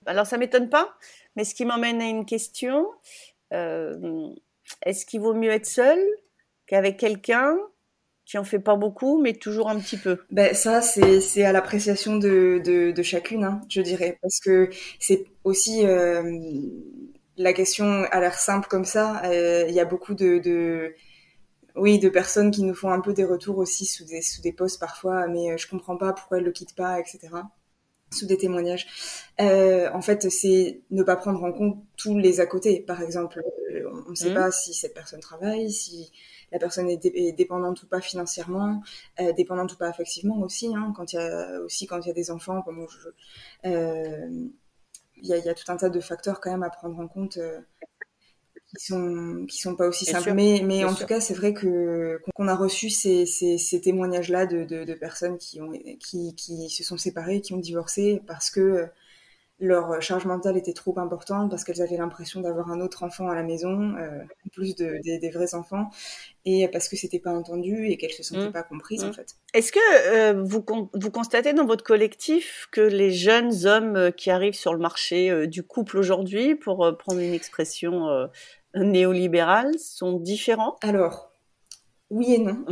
Alors 0.06 0.26
ça 0.26 0.38
m'étonne 0.38 0.68
pas, 0.68 0.96
mais 1.36 1.44
ce 1.44 1.54
qui 1.54 1.64
m'emmène 1.64 2.00
à 2.00 2.06
une 2.06 2.26
question 2.26 2.88
euh, 3.52 4.28
est-ce 4.82 5.06
qu'il 5.06 5.20
vaut 5.20 5.34
mieux 5.34 5.50
être 5.50 5.66
seul 5.66 5.98
qu'avec 6.66 6.96
quelqu'un 6.96 7.56
qui 8.24 8.38
en 8.38 8.44
fait 8.44 8.58
pas 8.58 8.74
beaucoup, 8.74 9.20
mais 9.22 9.34
toujours 9.34 9.68
un 9.68 9.78
petit 9.78 9.96
peu? 9.96 10.18
Ben 10.30 10.52
ça, 10.54 10.82
c'est 10.82 11.44
à 11.44 11.52
l'appréciation 11.52 12.16
de, 12.16 12.92
chacune, 13.02 13.44
hein, 13.44 13.60
je 13.68 13.80
dirais, 13.80 14.18
parce 14.20 14.40
que 14.40 14.68
c'est 14.98 15.26
aussi 15.44 15.86
euh, 15.86 16.40
la 17.36 17.52
question 17.52 18.02
a 18.10 18.20
l'air 18.20 18.34
simple 18.34 18.66
comme 18.68 18.84
ça. 18.84 19.22
Euh, 19.26 19.66
il 19.68 19.74
y 19.74 19.80
a 19.80 19.84
beaucoup 19.84 20.14
de, 20.14 20.94
oui, 21.76 22.00
de 22.00 22.08
personnes 22.08 22.50
qui 22.50 22.64
nous 22.64 22.74
font 22.74 22.90
un 22.90 23.00
peu 23.00 23.12
des 23.12 23.24
retours 23.24 23.58
aussi 23.58 23.86
sous 23.86 24.04
des, 24.04 24.22
sous 24.22 24.42
posts 24.56 24.80
parfois, 24.80 25.28
mais 25.28 25.56
je 25.56 25.68
comprends 25.68 25.96
pas 25.96 26.12
pourquoi 26.12 26.38
elles 26.38 26.44
le 26.44 26.52
quittent 26.52 26.74
pas, 26.74 26.98
etc 26.98 27.28
sous 28.10 28.26
des 28.26 28.36
témoignages. 28.36 28.86
Euh, 29.40 29.90
en 29.92 30.00
fait, 30.00 30.30
c'est 30.30 30.80
ne 30.90 31.02
pas 31.02 31.16
prendre 31.16 31.42
en 31.42 31.52
compte 31.52 31.82
tous 31.96 32.18
les 32.18 32.40
à 32.40 32.46
côté. 32.46 32.80
Par 32.80 33.02
exemple, 33.02 33.42
euh, 33.72 33.90
on 34.06 34.10
ne 34.10 34.14
sait 34.14 34.30
mmh. 34.30 34.34
pas 34.34 34.50
si 34.50 34.74
cette 34.74 34.94
personne 34.94 35.20
travaille, 35.20 35.70
si 35.70 36.12
la 36.52 36.58
personne 36.58 36.88
est, 36.88 37.32
dépendante 37.32 37.82
ou 37.82 37.86
pas 37.86 38.00
financièrement, 38.00 38.82
euh, 39.20 39.32
dépendante 39.32 39.72
ou 39.72 39.76
pas 39.76 39.88
affectivement 39.88 40.38
aussi. 40.40 40.74
Hein, 40.74 40.92
quand 40.96 41.12
il 41.12 41.16
y 41.16 41.18
a 41.18 41.60
aussi 41.62 41.86
quand 41.86 42.00
il 42.00 42.08
y 42.08 42.10
a 42.10 42.14
des 42.14 42.30
enfants, 42.30 42.62
comme 42.62 42.86
euh, 43.66 44.28
il 45.16 45.26
y, 45.26 45.32
a, 45.32 45.38
y, 45.38 45.48
a, 45.48 45.54
tout 45.54 45.70
un 45.72 45.76
tas 45.76 45.88
de 45.88 46.00
facteurs 46.00 46.40
quand 46.40 46.50
même 46.50 46.62
à 46.62 46.70
prendre 46.70 46.98
en 46.98 47.08
compte 47.08 47.38
qui 48.78 48.86
sont 48.86 49.44
qui 49.48 49.58
sont 49.58 49.76
pas 49.76 49.88
aussi 49.88 50.04
simples. 50.04 50.32
mais 50.32 50.62
mais 50.64 50.84
en 50.84 50.94
tout 50.94 51.06
cas, 51.06 51.20
c'est 51.20 51.34
vrai 51.34 51.54
que 51.54 52.20
qu'on 52.34 52.48
a 52.48 52.54
reçu 52.54 52.90
ces, 52.90 53.26
ces, 53.26 53.58
ces 53.58 53.80
témoignages-là 53.80 54.46
de, 54.46 54.64
de, 54.64 54.84
de, 54.84 54.94
personnes 54.94 55.38
qui 55.38 55.60
ont 55.60 55.72
qui, 56.00 56.34
qui 56.34 56.68
se 56.70 56.84
sont 56.84 56.96
séparées, 56.96 57.40
qui 57.40 57.54
ont 57.54 57.58
divorcé 57.58 58.22
parce 58.26 58.50
que 58.50 58.88
leur 59.58 60.02
charge 60.02 60.26
mentale 60.26 60.56
était 60.58 60.74
trop 60.74 60.98
importante 60.98 61.50
parce 61.50 61.64
qu'elles 61.64 61.80
avaient 61.80 61.96
l'impression 61.96 62.40
d'avoir 62.42 62.70
un 62.70 62.80
autre 62.80 63.02
enfant 63.02 63.28
à 63.28 63.34
la 63.34 63.42
maison, 63.42 63.94
euh, 63.96 64.22
en 64.22 64.48
plus 64.52 64.76
de, 64.76 65.00
des 65.02 65.30
vrais 65.30 65.54
enfants, 65.54 65.88
et 66.44 66.68
parce 66.68 66.88
que 66.88 66.96
c'était 66.96 67.18
pas 67.18 67.32
entendu 67.32 67.86
et 67.88 67.96
qu'elles 67.96 68.12
se 68.12 68.22
sentaient 68.22 68.48
mmh. 68.48 68.52
pas 68.52 68.62
comprises 68.62 69.02
en 69.02 69.08
mmh. 69.08 69.14
fait. 69.14 69.36
Est-ce 69.54 69.72
que 69.72 69.78
euh, 70.12 70.42
vous, 70.42 70.64
vous 70.92 71.10
constatez 71.10 71.54
dans 71.54 71.64
votre 71.64 71.84
collectif 71.84 72.68
que 72.70 72.82
les 72.82 73.10
jeunes 73.10 73.66
hommes 73.66 73.96
euh, 73.96 74.10
qui 74.10 74.30
arrivent 74.30 74.54
sur 74.54 74.74
le 74.74 74.78
marché 74.78 75.30
euh, 75.30 75.46
du 75.46 75.62
couple 75.62 75.96
aujourd'hui, 75.96 76.54
pour 76.54 76.96
prendre 76.98 77.20
une 77.20 77.32
expression 77.34 78.28
néolibérale, 78.76 79.78
sont 79.78 80.18
différents 80.18 80.76
Alors, 80.82 81.32
oui 82.10 82.34
et 82.34 82.38
non. 82.38 82.64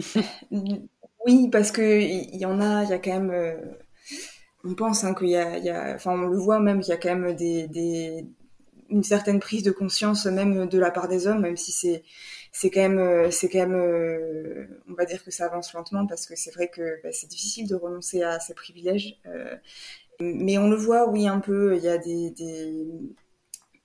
oui, 1.26 1.48
parce 1.50 1.72
que 1.72 2.00
il 2.00 2.36
y 2.36 2.46
en 2.46 2.60
a, 2.60 2.84
il 2.84 2.90
y 2.90 2.92
a 2.92 2.98
quand 2.98 3.20
même 3.20 3.76
on 4.64 4.74
pense 4.74 5.04
hein, 5.04 5.14
qu'il 5.14 5.28
y 5.28 5.36
a, 5.36 5.58
y 5.58 5.68
a, 5.68 5.94
enfin 5.94 6.12
on 6.12 6.28
le 6.28 6.38
voit 6.38 6.58
même 6.60 6.80
qu'il 6.80 6.90
y 6.90 6.94
a 6.94 6.96
quand 6.96 7.14
même 7.14 7.34
des, 7.34 7.68
des, 7.68 8.26
une 8.88 9.02
certaine 9.02 9.40
prise 9.40 9.62
de 9.62 9.70
conscience 9.70 10.26
même 10.26 10.66
de 10.66 10.78
la 10.78 10.90
part 10.90 11.08
des 11.08 11.26
hommes, 11.26 11.42
même 11.42 11.56
si 11.56 11.72
c'est 11.72 12.02
c'est 12.52 12.70
quand 12.70 12.88
même 12.88 13.30
c'est 13.30 13.48
quand 13.48 13.58
même 13.66 13.74
euh, 13.74 14.66
on 14.88 14.94
va 14.94 15.04
dire 15.04 15.22
que 15.24 15.30
ça 15.30 15.46
avance 15.46 15.72
lentement 15.74 16.06
parce 16.06 16.26
que 16.26 16.34
c'est 16.36 16.52
vrai 16.54 16.68
que 16.68 17.02
bah, 17.02 17.10
c'est 17.12 17.28
difficile 17.28 17.68
de 17.68 17.74
renoncer 17.74 18.22
à 18.22 18.40
ses 18.40 18.54
privilèges. 18.54 19.18
Euh, 19.26 19.56
mais 20.20 20.58
on 20.58 20.68
le 20.70 20.76
voit, 20.76 21.08
oui, 21.08 21.26
un 21.26 21.40
peu. 21.40 21.76
Il 21.76 21.82
y 21.82 21.88
a 21.88 21.98
des, 21.98 22.30
des 22.30 22.86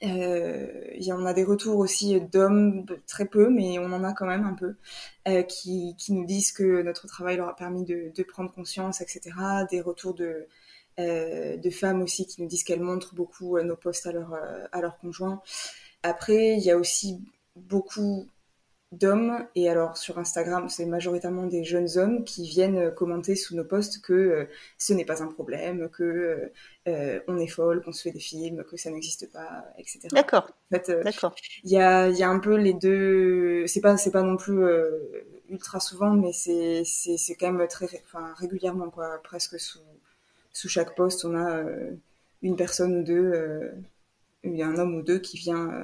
euh, 0.04 0.92
y 0.96 1.12
en 1.12 1.26
a 1.26 1.34
des 1.34 1.44
retours 1.44 1.78
aussi 1.78 2.20
d'hommes, 2.22 2.86
très 3.08 3.26
peu, 3.26 3.50
mais 3.50 3.80
on 3.80 3.92
en 3.92 4.04
a 4.04 4.14
quand 4.14 4.26
même 4.26 4.46
un 4.46 4.54
peu, 4.54 4.76
euh, 5.28 5.44
qui, 5.44 5.96
qui 5.98 6.14
nous 6.14 6.26
disent 6.26 6.52
que 6.52 6.82
notre 6.82 7.08
travail 7.08 7.38
leur 7.38 7.50
a 7.50 7.56
permis 7.56 7.84
de, 7.84 8.12
de 8.16 8.24
prendre 8.24 8.52
conscience, 8.54 9.02
etc. 9.02 9.32
Des 9.70 9.82
retours 9.82 10.14
de, 10.14 10.48
euh, 11.00 11.58
de 11.58 11.70
femmes 11.70 12.02
aussi 12.02 12.26
qui 12.26 12.42
nous 12.42 12.48
disent 12.48 12.64
qu'elles 12.64 12.82
montrent 12.82 13.14
beaucoup 13.14 13.60
nos 13.62 13.76
posts 13.76 14.08
à 14.08 14.12
leur, 14.12 14.34
à 14.72 14.82
leur 14.82 14.98
conjoint. 15.00 15.42
Après, 16.04 16.54
il 16.58 16.64
y 16.64 16.72
a 16.72 16.78
aussi 16.78 17.22
beaucoup 17.56 18.28
d'hommes, 18.92 19.46
et 19.56 19.70
alors 19.70 19.98
sur 19.98 20.18
Instagram, 20.18 20.68
c'est 20.70 20.86
majoritairement 20.86 21.46
des 21.46 21.64
jeunes 21.64 21.90
hommes 21.98 22.24
qui 22.24 22.48
viennent 22.48 22.92
commenter 22.94 23.36
sous 23.36 23.56
nos 23.56 23.64
posts 23.64 24.02
que 24.02 24.48
ce 24.78 24.94
n'est 24.94 25.06
pas 25.06 25.22
un 25.22 25.28
problème, 25.28 25.90
que 25.90 26.52
on 26.86 27.38
est 27.38 27.48
folle, 27.48 27.84
qu'on 27.84 27.92
se 27.92 28.02
fait 28.02 28.12
des 28.12 28.20
films, 28.20 28.64
que 28.64 28.78
ça 28.78 28.90
n'existe 28.90 29.32
pas, 29.32 29.66
etc. 29.78 30.08
D'accord. 30.12 30.50
En 30.72 30.76
fait, 30.76 30.92
D'accord. 31.04 31.36
Il 31.64 31.72
y 31.72 31.78
a, 31.78 32.10
y 32.10 32.24
a 32.24 32.30
un 32.30 32.40
peu 32.40 32.56
les 32.56 32.74
deux. 32.74 33.68
C'est 33.68 33.82
pas, 33.82 33.96
c'est 33.98 34.12
pas 34.12 34.24
non 34.24 34.38
plus 34.38 34.64
ultra 35.50 35.80
souvent, 35.80 36.12
mais 36.14 36.34
c'est, 36.34 36.84
c'est, 36.84 37.18
c'est 37.18 37.36
quand 37.36 37.52
même 37.52 37.68
très, 37.68 37.86
enfin 38.08 38.34
régulièrement 38.38 38.90
quoi, 38.90 39.20
presque 39.24 39.60
sous 39.60 39.80
sous 40.54 40.70
chaque 40.70 40.96
poste, 40.96 41.26
on 41.26 41.36
a 41.36 41.58
euh, 41.58 41.92
une 42.42 42.56
personne 42.56 42.98
ou 43.00 43.04
deux, 43.04 43.32
euh, 43.34 43.72
il 44.44 44.56
y 44.56 44.64
a 44.64 44.68
un 44.68 44.78
homme 44.78 44.96
ou 44.96 45.02
deux 45.02 45.20
qui 45.20 45.38
vient 45.38 45.70
euh, 45.70 45.84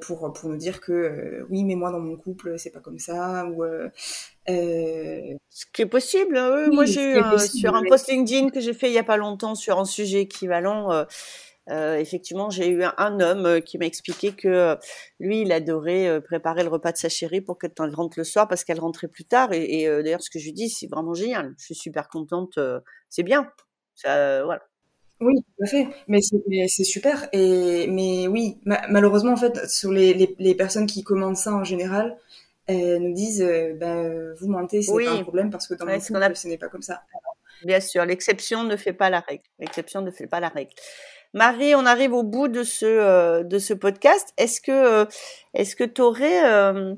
pour, 0.00 0.32
pour 0.32 0.48
nous 0.48 0.56
dire 0.56 0.80
que 0.80 1.44
oui, 1.50 1.64
mais 1.64 1.74
moi 1.74 1.90
dans 1.90 2.00
mon 2.00 2.16
couple, 2.16 2.58
c'est 2.58 2.70
pas 2.70 2.80
comme 2.80 2.98
ça. 2.98 3.46
Ou, 3.46 3.64
Ce 4.46 5.64
qui 5.72 5.82
est 5.82 5.86
possible. 5.86 6.36
Hein, 6.36 6.68
moi, 6.72 6.84
j'ai 6.84 7.18
eu 7.18 7.38
sur 7.38 7.74
un 7.74 7.82
post 7.84 8.08
LinkedIn 8.08 8.50
que 8.50 8.60
j'ai 8.60 8.74
fait 8.74 8.88
il 8.88 8.94
y 8.94 8.98
a 8.98 9.04
pas 9.04 9.16
longtemps 9.16 9.54
sur 9.54 9.78
un 9.78 9.84
sujet 9.84 10.22
équivalent. 10.22 11.06
Euh, 11.70 11.96
effectivement, 11.96 12.50
j'ai 12.50 12.68
eu 12.68 12.82
un, 12.82 13.20
homme 13.20 13.60
qui 13.62 13.78
m'a 13.78 13.86
expliqué 13.86 14.32
que 14.32 14.76
lui, 15.20 15.42
il 15.42 15.52
adorait 15.52 16.20
préparer 16.22 16.62
le 16.62 16.68
repas 16.68 16.92
de 16.92 16.96
sa 16.96 17.08
chérie 17.08 17.40
pour 17.40 17.58
qu'elle 17.58 17.72
rentre 17.94 18.18
le 18.18 18.24
soir 18.24 18.48
parce 18.48 18.64
qu'elle 18.64 18.80
rentrait 18.80 19.08
plus 19.08 19.24
tard. 19.24 19.52
Et, 19.52 19.82
et 19.82 19.88
d'ailleurs, 19.88 20.22
ce 20.22 20.30
que 20.30 20.38
je 20.38 20.46
lui 20.46 20.52
dis, 20.52 20.68
c'est 20.68 20.88
vraiment 20.88 21.14
génial. 21.14 21.54
Je 21.58 21.64
suis 21.64 21.74
super 21.74 22.08
contente. 22.08 22.58
c'est 23.08 23.24
bien. 23.24 23.50
Ça, 23.94 24.44
voilà. 24.44 24.62
Oui, 25.22 25.34
tout 25.36 25.64
à 25.64 25.66
fait. 25.66 25.88
Mais 26.08 26.20
c'est 26.20 26.84
super. 26.84 27.28
Et 27.32 27.86
mais 27.88 28.26
oui, 28.26 28.58
malheureusement 28.64 29.32
en 29.32 29.36
fait, 29.36 29.68
sur 29.68 29.92
les, 29.92 30.14
les, 30.14 30.34
les, 30.38 30.54
personnes 30.54 30.86
qui 30.86 31.02
commandent 31.02 31.36
ça 31.36 31.52
en 31.54 31.64
général, 31.64 32.16
elles 32.66 32.98
nous 32.98 33.14
disent, 33.14 33.46
bah, 33.80 34.04
vous 34.40 34.48
mentez, 34.48 34.82
c'est 34.82 35.04
pas 35.04 35.12
un 35.12 35.22
problème 35.22 35.50
parce 35.50 35.66
que 35.66 35.74
dans 35.74 35.86
mon 35.86 35.98
couple, 35.98 36.36
ce 36.36 36.48
n'est 36.48 36.58
pas 36.58 36.68
comme 36.68 36.82
ça. 36.82 37.02
Bien 37.64 37.80
sûr, 37.80 38.04
l'exception 38.04 38.64
ne 38.64 38.76
fait 38.76 38.92
pas 38.92 39.10
la 39.10 39.20
règle. 39.20 39.44
L'exception 39.58 40.02
ne 40.02 40.10
fait 40.10 40.26
pas 40.26 40.40
la 40.40 40.48
règle. 40.48 40.72
Marie, 41.34 41.74
on 41.74 41.86
arrive 41.86 42.12
au 42.12 42.22
bout 42.22 42.48
de 42.48 42.62
ce 42.62 42.84
euh, 42.84 43.42
de 43.42 43.58
ce 43.58 43.72
podcast. 43.72 44.34
Est-ce 44.36 44.60
que 44.60 44.72
euh, 44.72 45.06
est-ce 45.54 45.76
que 45.76 45.84
tu 45.84 46.02
aurais 46.02 46.44
euh, 46.52 46.94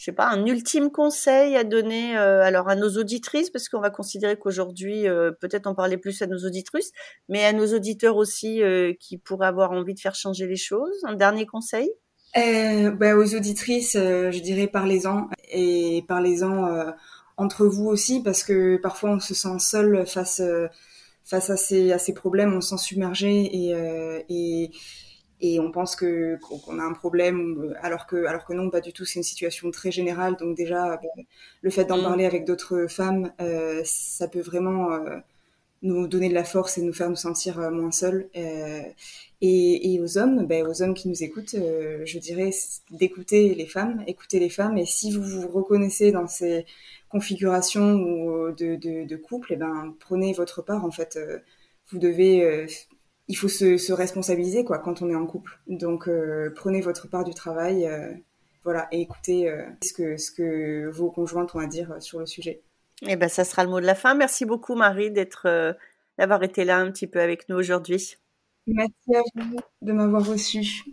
je 0.00 0.06
sais 0.06 0.12
pas 0.12 0.30
un 0.30 0.46
ultime 0.46 0.90
conseil 0.90 1.56
à 1.56 1.64
donner 1.64 2.16
alors 2.16 2.70
à 2.70 2.74
nos 2.74 2.88
auditrices 2.96 3.50
parce 3.50 3.68
qu'on 3.68 3.80
va 3.80 3.90
considérer 3.90 4.38
qu'aujourd'hui 4.38 5.04
peut-être 5.40 5.66
en 5.66 5.74
parler 5.74 5.98
plus 5.98 6.22
à 6.22 6.26
nos 6.26 6.38
auditrices, 6.38 6.90
mais 7.28 7.44
à 7.44 7.52
nos 7.52 7.66
auditeurs 7.74 8.16
aussi 8.16 8.62
qui 8.98 9.18
pourraient 9.18 9.48
avoir 9.48 9.72
envie 9.72 9.92
de 9.92 10.00
faire 10.00 10.14
changer 10.14 10.46
les 10.46 10.56
choses. 10.56 11.04
Un 11.04 11.16
dernier 11.16 11.44
conseil? 11.44 11.90
Bah, 12.34 13.14
aux 13.14 13.34
auditrices, 13.34 13.92
je 13.92 14.40
dirais 14.40 14.68
parlez-en 14.68 15.28
et 15.50 16.02
parlez-en 16.08 16.94
entre 17.36 17.66
vous 17.66 17.86
aussi 17.86 18.22
parce 18.22 18.42
que 18.42 18.78
parfois 18.78 19.10
on 19.10 19.20
se 19.20 19.34
sent 19.34 19.58
seul 19.58 20.06
face 20.06 20.40
face 21.30 21.48
à 21.48 21.56
ces, 21.56 21.92
à 21.92 21.98
ces 21.98 22.12
problèmes, 22.12 22.54
on 22.54 22.60
se 22.60 22.70
sent 22.70 22.84
submergé 22.84 23.48
et, 23.52 23.74
euh, 23.74 24.20
et, 24.28 24.70
et 25.40 25.60
on 25.60 25.70
pense 25.70 25.96
que 25.96 26.38
qu'on 26.40 26.78
a 26.78 26.82
un 26.82 26.92
problème 26.92 27.74
alors 27.82 28.06
que 28.06 28.26
alors 28.26 28.44
que 28.44 28.52
non 28.52 28.70
pas 28.70 28.80
du 28.80 28.92
tout 28.92 29.04
c'est 29.04 29.18
une 29.18 29.24
situation 29.24 29.70
très 29.70 29.90
générale 29.90 30.36
donc 30.36 30.56
déjà 30.56 30.96
ben, 30.96 31.24
le 31.62 31.70
fait 31.70 31.84
d'en 31.84 31.98
mm. 31.98 32.02
parler 32.02 32.26
avec 32.26 32.44
d'autres 32.44 32.86
femmes 32.88 33.32
euh, 33.40 33.82
ça 33.84 34.28
peut 34.28 34.40
vraiment 34.40 34.92
euh, 34.92 35.18
nous 35.82 36.06
donner 36.06 36.28
de 36.28 36.34
la 36.34 36.44
force 36.44 36.78
et 36.78 36.82
nous 36.82 36.92
faire 36.92 37.10
nous 37.10 37.16
sentir 37.16 37.58
euh, 37.58 37.70
moins 37.70 37.92
seuls 37.92 38.28
euh, 38.36 38.82
et, 39.40 39.94
et, 39.94 40.00
aux 40.00 40.18
hommes 40.18 40.46
ben, 40.46 40.66
aux 40.66 40.82
hommes 40.82 40.94
qui 40.94 41.08
nous 41.08 41.22
écoutent 41.22 41.56
je 41.56 42.18
dirais 42.18 42.50
d'écouter 42.90 43.54
les 43.54 43.66
femmes 43.66 44.04
écouter 44.06 44.38
les 44.38 44.50
femmes 44.50 44.76
et 44.78 44.86
si 44.86 45.12
vous 45.12 45.22
vous 45.22 45.48
reconnaissez 45.48 46.12
dans 46.12 46.26
ces 46.26 46.66
configuration 47.10 47.94
ou 47.94 48.30
euh, 48.46 48.52
de, 48.52 48.76
de, 48.76 49.04
de 49.06 49.16
couple, 49.16 49.52
et 49.52 49.56
eh 49.56 49.58
ben, 49.58 49.94
prenez 50.00 50.32
votre 50.32 50.62
part. 50.62 50.84
En 50.84 50.90
fait, 50.90 51.16
euh, 51.16 51.40
vous 51.90 51.98
devez, 51.98 52.44
euh, 52.44 52.66
il 53.30 53.36
faut 53.36 53.48
se, 53.48 53.76
se, 53.78 53.92
responsabiliser 53.92 54.64
quoi 54.64 54.78
quand 54.78 55.02
on 55.02 55.08
est 55.08 55.14
en 55.14 55.24
couple. 55.26 55.58
Donc, 55.68 56.10
prenez 56.56 56.80
votre 56.80 57.08
part 57.08 57.24
du 57.24 57.32
travail, 57.32 57.88
voilà, 58.64 58.88
et 58.92 59.00
écoutez 59.00 59.50
ce 59.82 59.92
que 59.92 60.16
ce 60.16 60.30
que 60.32 60.88
vos 60.90 61.10
conjointes 61.10 61.54
ont 61.54 61.60
à 61.60 61.66
dire 61.66 61.94
sur 62.00 62.18
le 62.18 62.26
sujet. 62.26 62.60
Et 63.02 63.12
eh 63.12 63.16
ben, 63.16 63.28
ça 63.28 63.44
sera 63.44 63.64
le 63.64 63.70
mot 63.70 63.80
de 63.80 63.86
la 63.86 63.94
fin. 63.94 64.14
Merci 64.14 64.44
beaucoup, 64.44 64.74
Marie, 64.74 65.10
d'être, 65.10 65.76
d'avoir 66.18 66.42
été 66.42 66.64
là 66.64 66.78
un 66.78 66.90
petit 66.90 67.06
peu 67.06 67.20
avec 67.20 67.48
nous 67.48 67.56
aujourd'hui. 67.56 68.16
Merci 68.66 69.14
à 69.14 69.22
vous 69.36 69.56
de 69.82 69.92
m'avoir 69.92 70.26
reçu. 70.26 70.84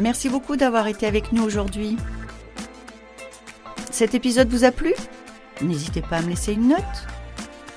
Merci 0.00 0.28
beaucoup 0.28 0.56
d'avoir 0.56 0.86
été 0.88 1.06
avec 1.06 1.32
nous 1.32 1.44
aujourd'hui. 1.44 1.96
Cet 3.90 4.14
épisode 4.14 4.48
vous 4.48 4.64
a 4.64 4.72
plu? 4.72 4.92
N'hésitez 5.62 6.02
pas 6.02 6.16
à 6.16 6.22
me 6.22 6.30
laisser 6.30 6.52
une 6.52 6.68
note. 6.68 7.13